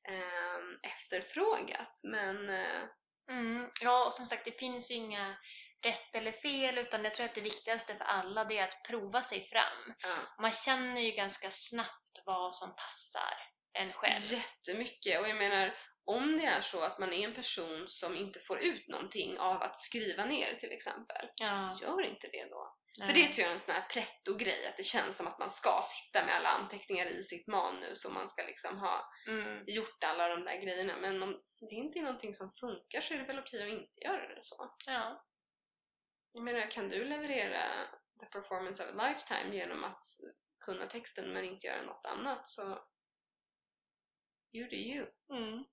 eh, 0.09 0.91
efterfrågat. 0.91 2.01
Men 2.03 2.49
eh, 2.49 2.83
Mm. 3.31 3.69
Ja, 3.81 4.05
och 4.05 4.13
som 4.13 4.25
sagt, 4.25 4.45
det 4.45 4.59
finns 4.59 4.91
ju 4.91 4.95
inga 4.95 5.37
rätt 5.83 6.15
eller 6.15 6.31
fel, 6.31 6.77
utan 6.77 7.03
jag 7.03 7.13
tror 7.13 7.25
att 7.25 7.35
det 7.35 7.41
viktigaste 7.41 7.95
för 7.95 8.05
alla 8.05 8.43
det 8.43 8.57
är 8.57 8.63
att 8.63 8.83
prova 8.83 9.21
sig 9.21 9.43
fram. 9.43 9.93
ja, 9.99 10.15
Man 10.41 10.51
känner 10.51 11.01
ju 11.01 11.11
ganska 11.11 11.51
snabbt 11.51 12.21
vad 12.25 12.55
som 12.55 12.69
passar 12.75 13.33
en 13.73 13.93
själv. 13.93 14.15
jättemycket. 14.39 15.21
Och 15.21 15.27
jag 15.29 15.37
menar, 15.37 15.73
om 16.05 16.37
det 16.37 16.45
är 16.45 16.61
så 16.61 16.83
att 16.83 16.99
man 16.99 17.13
är 17.13 17.27
en 17.27 17.33
person 17.35 17.87
som 17.87 18.15
inte 18.15 18.39
får 18.39 18.59
ut 18.59 18.87
någonting 18.87 19.37
av 19.39 19.61
att 19.61 19.79
skriva 19.79 20.25
ner 20.25 20.55
till 20.55 20.71
exempel, 20.71 21.29
Ja, 21.41 21.77
gör 21.81 22.01
inte 22.01 22.27
det 22.31 22.45
då. 22.49 22.75
nej. 22.99 23.07
För 23.07 23.15
det 23.15 23.27
tror 23.27 23.39
jag 23.39 23.47
är 23.47 23.53
en 23.53 23.59
sån 23.59 23.75
här 23.75 23.85
pretto-grej, 23.93 24.67
att 24.67 24.77
det 24.77 24.83
känns 24.83 25.17
som 25.17 25.27
att 25.27 25.39
man 25.39 25.49
ska 25.49 25.81
sitta 25.83 26.25
med 26.25 26.35
alla 26.35 26.49
anteckningar 26.49 27.05
i 27.05 27.23
sitt 27.23 27.47
manus 27.47 28.05
och 28.05 28.13
man 28.13 28.29
ska 28.29 28.43
liksom 28.43 28.77
ha 28.77 29.09
Mm. 29.27 29.63
gjort 29.67 30.03
alla 30.05 30.27
de 30.29 30.43
där 30.45 30.61
grejerna. 30.61 30.95
Men 31.01 31.23
om 31.23 31.41
det 31.69 31.75
inte 31.75 31.99
är 31.99 32.03
någonting 32.03 32.33
som 32.33 32.51
funkar 32.59 33.01
så 33.01 33.13
är 33.13 33.17
det 33.17 33.23
väl 33.25 33.39
okej 33.39 33.63
att 33.63 33.79
inte 33.81 33.99
göra 34.03 34.35
det 34.35 34.41
så. 34.41 34.75
Ja. 34.87 35.25
Jag 36.33 36.43
menar, 36.43 36.71
kan 36.71 36.89
du 36.89 37.05
leverera 37.05 37.63
the 38.19 38.25
performance 38.25 38.83
of 38.83 38.89
a 38.99 39.07
lifetime 39.07 39.55
genom 39.55 39.83
att 39.83 40.03
kunna 40.65 40.85
texten 40.85 41.33
men 41.33 41.45
inte 41.45 41.67
göra 41.67 41.81
något 41.81 42.05
annat 42.05 42.47
så 42.47 42.61
you 44.53 44.69
do 44.69 44.75
you. 44.75 45.07
Mm. 45.29 45.65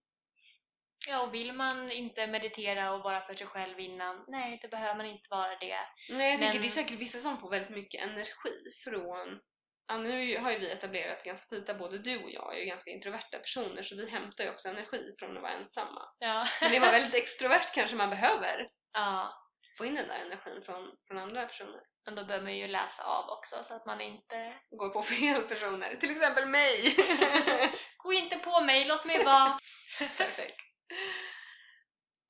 Ja, 1.08 1.22
och 1.22 1.34
vill 1.34 1.52
man 1.52 1.90
inte 1.90 2.26
meditera 2.26 2.92
och 2.92 3.02
vara 3.02 3.20
för 3.20 3.34
sig 3.34 3.46
själv 3.46 3.80
innan, 3.80 4.24
nej, 4.28 4.58
då 4.62 4.68
behöver 4.68 4.96
man 4.96 5.06
inte 5.06 5.28
vara 5.30 5.56
det. 5.60 5.78
Men 6.08 6.30
jag 6.30 6.38
tänker 6.38 6.54
Men- 6.54 6.62
det 6.62 6.68
är 6.68 6.70
säkert 6.70 6.98
vissa 6.98 7.18
som 7.18 7.38
får 7.38 7.50
väldigt 7.50 7.70
mycket 7.70 8.02
energi 8.02 8.54
från 8.84 9.40
Ja, 9.86 9.98
nu 9.98 10.38
har 10.38 10.50
ju 10.50 10.58
vi 10.58 10.70
etablerat 10.70 11.24
ganska 11.24 11.48
tidigt 11.48 11.68
att 11.68 11.78
både 11.78 11.98
du 11.98 12.22
och 12.22 12.30
jag 12.30 12.54
är 12.54 12.58
ju 12.60 12.64
ganska 12.64 12.90
introverta 12.90 13.38
personer 13.38 13.82
så 13.82 13.96
vi 13.96 14.10
hämtar 14.10 14.44
ju 14.44 14.50
också 14.50 14.68
energi 14.68 15.14
från 15.18 15.36
att 15.36 15.42
vara 15.42 15.52
ensamma. 15.52 16.02
Ja. 16.18 16.46
Men 16.60 16.70
det 16.70 16.80
var 16.80 16.92
väldigt 16.92 17.14
extrovert 17.14 17.74
kanske 17.74 17.96
man 17.96 18.10
behöver 18.10 18.66
ja. 18.92 19.32
få 19.78 19.84
in 19.84 19.94
den 19.94 20.08
där 20.08 20.18
energin 20.18 20.62
från, 20.62 20.90
från 21.06 21.18
andra 21.18 21.46
personer. 21.46 21.80
Men 22.04 22.14
då 22.14 22.24
behöver 22.24 22.44
man 22.44 22.56
ju 22.56 22.68
läsa 22.68 23.04
av 23.04 23.30
också 23.30 23.56
så 23.64 23.74
att 23.74 23.86
man 23.86 24.00
inte... 24.00 24.54
Går 24.70 24.88
på 24.88 25.02
fel 25.12 25.42
personer, 25.42 25.96
till 25.96 26.10
exempel 26.10 26.48
mig! 26.48 26.96
Gå 27.96 28.12
inte 28.12 28.36
på 28.36 28.60
mig, 28.60 28.84
låt 28.84 29.04
mig 29.04 29.24
vara! 29.24 29.58
Perfekt. 29.98 30.71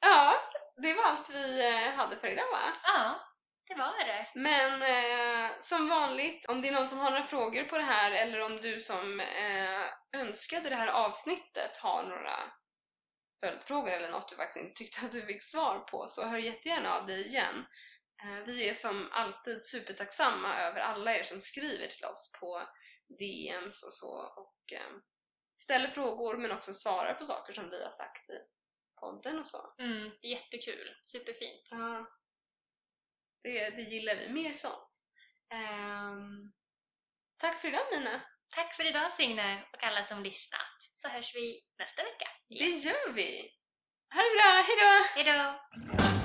Ja, 0.00 0.34
det 0.82 0.94
var 0.94 1.04
allt 1.04 1.30
vi 1.30 1.74
eh, 1.74 1.94
hade 1.94 2.16
för 2.16 2.28
idag 2.28 2.50
va? 2.52 2.72
Ja, 2.84 3.20
det 3.68 3.74
var 3.74 4.04
det. 4.04 4.26
Men 4.34 4.82
eh, 4.82 5.50
som 5.58 5.88
vanligt, 5.88 6.46
om 6.48 6.62
det 6.62 6.68
är 6.68 6.72
någon 6.72 6.86
som 6.86 6.98
har 6.98 7.10
några 7.10 7.24
frågor 7.24 7.64
på 7.64 7.78
det 7.78 7.84
här 7.84 8.12
eller 8.12 8.40
om 8.40 8.60
du 8.60 8.80
som 8.80 9.20
eh, 9.20 10.20
önskade 10.20 10.68
det 10.68 10.76
här 10.76 10.88
avsnittet 10.88 11.76
har 11.76 12.02
några 12.02 12.36
följdfrågor 13.40 13.90
eller 13.90 14.10
något 14.10 14.28
du 14.28 14.36
faktiskt 14.36 14.64
inte 14.64 14.74
tyckte 14.74 15.06
att 15.06 15.12
du 15.12 15.22
fick 15.22 15.42
svar 15.42 15.78
på 15.78 16.06
så 16.08 16.26
hör 16.26 16.38
jättegärna 16.38 16.94
av 16.94 17.06
dig 17.06 17.26
igen. 17.26 17.66
Eh, 18.22 18.44
vi 18.46 18.68
är 18.68 18.74
som 18.74 19.08
alltid 19.12 19.62
supertacksamma 19.62 20.56
över 20.58 20.80
alla 20.80 21.16
er 21.16 21.22
som 21.22 21.40
skriver 21.40 21.86
till 21.86 22.04
oss 22.04 22.32
på 22.40 22.62
DMs 23.18 23.82
och 23.82 23.92
så 23.92 24.12
och 24.36 24.72
eh, 24.72 24.92
ställer 25.62 25.88
frågor 25.88 26.36
men 26.36 26.52
också 26.52 26.74
svarar 26.74 27.14
på 27.14 27.24
saker 27.24 27.52
som 27.52 27.70
vi 27.70 27.84
har 27.84 27.90
sagt 27.90 28.30
i 28.30 28.38
podden 29.00 29.38
och 29.38 29.46
så. 29.46 29.74
Mm, 29.78 30.10
det 30.22 30.28
är 30.28 30.30
jättekul. 30.30 30.96
Superfint. 31.04 31.68
Ja. 31.70 32.06
Det, 33.42 33.70
det 33.70 33.82
gillar 33.82 34.16
vi. 34.16 34.28
Mer 34.28 34.52
sånt. 34.52 34.88
Ehm, 35.54 36.52
tack 37.36 37.60
för 37.60 37.68
idag 37.68 37.86
Mina. 37.92 38.22
Tack 38.54 38.74
för 38.74 38.86
idag 38.86 39.12
Signe 39.12 39.64
och 39.72 39.82
alla 39.84 40.02
som 40.02 40.22
lyssnat. 40.22 40.76
Så 40.94 41.08
hörs 41.08 41.34
vi 41.34 41.60
nästa 41.78 42.02
vecka. 42.02 42.28
Det 42.48 42.54
gör 42.54 43.12
vi. 43.12 43.50
Ha 44.14 44.22
det 44.22 44.34
bra. 44.36 44.62
Hejdå! 44.66 45.04
Hejdå! 45.14 46.21